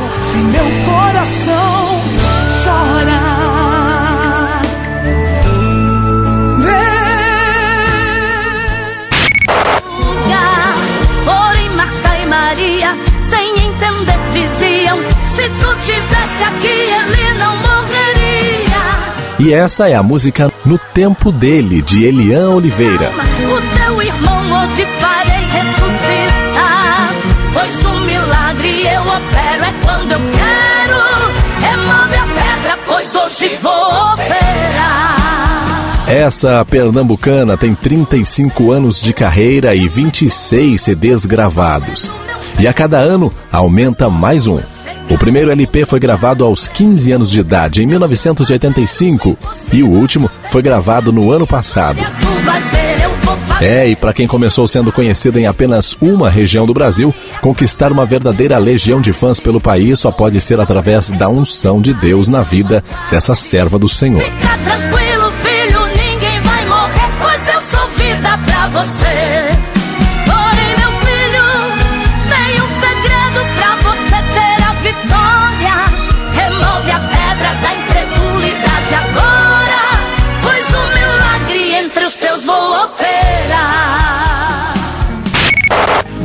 [0.50, 1.43] Meu coração
[19.44, 23.10] E essa é a música No Tempo Dele, de Elian Oliveira.
[23.10, 27.10] O teu irmão hoje farei ressuscitar.
[27.52, 30.96] Pois o milagre eu opero é quando eu quero.
[31.60, 35.14] Remove a pedra, pois hoje vou operar.
[36.08, 42.10] Essa pernambucana tem 35 anos de carreira e 26 CDs gravados.
[42.58, 44.58] E a cada ano aumenta mais um.
[45.08, 49.36] O primeiro LP foi gravado aos 15 anos de idade, em 1985,
[49.72, 51.98] e o último foi gravado no ano passado.
[53.60, 58.04] É, e para quem começou sendo conhecida em apenas uma região do Brasil, conquistar uma
[58.04, 62.42] verdadeira legião de fãs pelo país só pode ser através da unção de Deus na
[62.42, 64.22] vida dessa serva do Senhor.
[64.22, 69.73] Fica tranquilo, filho, ninguém vai morrer, pois eu sou vida pra você.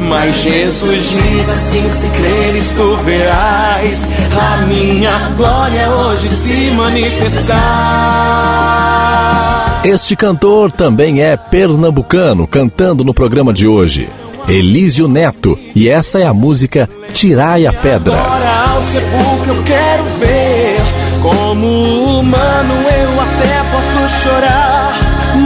[0.09, 7.59] Mas Jesus diz assim: se creres, tu verás a minha glória hoje se manifestar.
[9.83, 14.09] Este cantor também é pernambucano, cantando no programa de hoje.
[14.47, 18.19] Elísio Neto, e essa é a música Tirai a Pedra.
[18.19, 20.79] Agora ao sepulcro eu quero ver.
[21.21, 24.88] Como humano eu até posso chorar,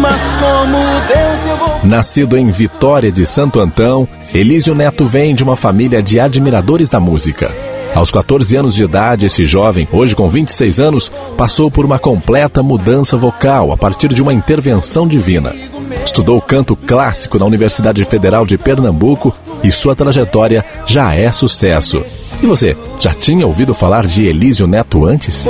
[0.03, 0.77] mas como
[1.07, 1.79] Deus eu vou.
[1.85, 6.99] Nascido em Vitória de Santo Antão, Elísio Neto vem de uma família de admiradores da
[6.99, 7.49] música.
[7.95, 12.61] Aos 14 anos de idade, esse jovem, hoje com 26 anos, passou por uma completa
[12.61, 15.55] mudança vocal a partir de uma intervenção divina.
[16.03, 19.33] Estudou canto clássico na Universidade Federal de Pernambuco
[19.63, 22.03] e sua trajetória já é sucesso.
[22.43, 25.47] E você, já tinha ouvido falar de Elísio Neto antes?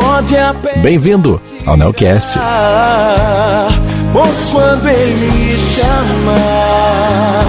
[0.80, 2.38] Bem-vindo ao Nelcast.
[4.14, 7.48] Pois quando ele chamar,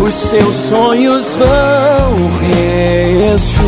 [0.00, 2.30] os seus sonhos vão
[3.34, 3.66] ressuscitar.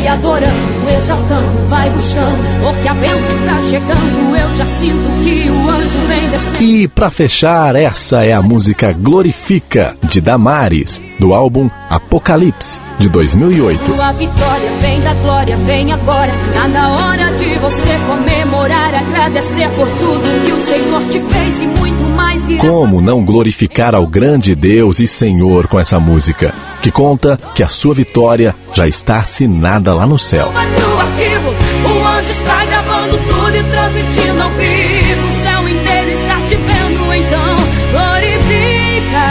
[0.00, 4.34] Vai adorando, exaltando, vai buscando, porque a bênção está chegando.
[4.34, 6.62] Eu já sinto que o anjo vem descendo.
[6.62, 13.84] E para fechar, essa é a música Glorifica de Damares, do álbum Apocalipse de 2008.
[13.84, 16.32] Sua vitória vem da glória, vem agora.
[16.54, 21.66] Tá na hora de você comemorar, agradecer por tudo que o Senhor te fez e
[21.78, 22.09] muito mais.
[22.58, 26.52] Como não glorificar ao grande Deus e Senhor com essa música,
[26.82, 30.48] que conta que a sua vitória já está assinada lá no céu.
[30.48, 35.26] O anjo está gravando tudo e transmitindo ao vivo.
[35.26, 37.56] O céu inteiro está te vendo, então
[37.90, 39.26] glorifica,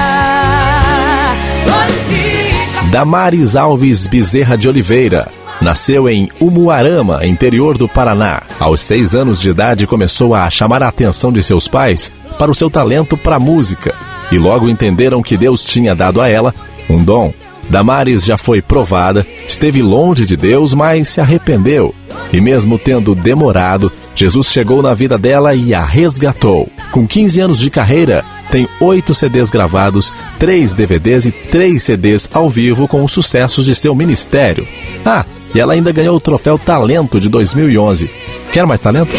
[1.66, 2.92] glorifica.
[2.92, 5.32] Damares Alves Bezerra de Oliveira.
[5.62, 8.42] Nasceu em Umuarama, interior do Paraná.
[8.60, 12.56] Aos seis anos de idade, começou a chamar a atenção de seus pais para o
[12.56, 13.94] seu talento para a música
[14.32, 16.54] e logo entenderam que Deus tinha dado a ela
[16.90, 17.34] um dom.
[17.70, 21.94] Damares já foi provada, esteve longe de Deus, mas se arrependeu.
[22.34, 26.68] E mesmo tendo demorado, Jesus chegou na vida dela e a resgatou.
[26.92, 32.50] Com 15 anos de carreira, tem oito CDs gravados, três DVDs e três CDs ao
[32.50, 34.68] vivo com os sucessos de seu ministério.
[35.06, 35.24] Ah,
[35.54, 38.10] e ela ainda ganhou o troféu Talento de 2011.
[38.52, 39.16] Quer mais talento?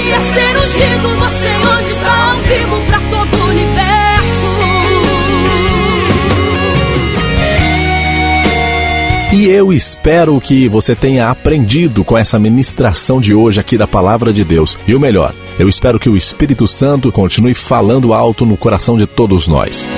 [9.32, 14.32] E eu espero que você tenha aprendido com essa ministração de hoje aqui da Palavra
[14.32, 14.76] de Deus.
[14.88, 19.06] E o melhor, eu espero que o Espírito Santo continue falando alto no coração de
[19.06, 19.88] todos nós.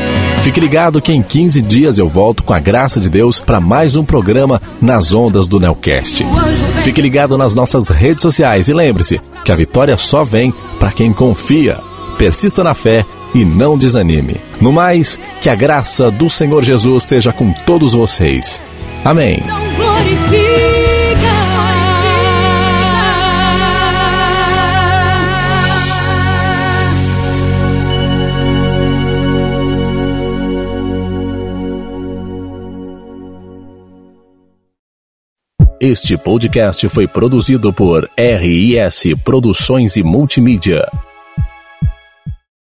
[0.43, 3.95] Fique ligado que em 15 dias eu volto com a graça de Deus para mais
[3.95, 6.27] um programa nas ondas do Nelcast.
[6.83, 11.13] Fique ligado nas nossas redes sociais e lembre-se que a vitória só vem para quem
[11.13, 11.79] confia.
[12.19, 14.37] Persista na fé e não desanime.
[14.61, 18.61] No mais, que a graça do Senhor Jesus seja com todos vocês.
[19.05, 19.41] Amém.
[35.85, 40.89] Este podcast foi produzido por RIS Produções e Multimídia.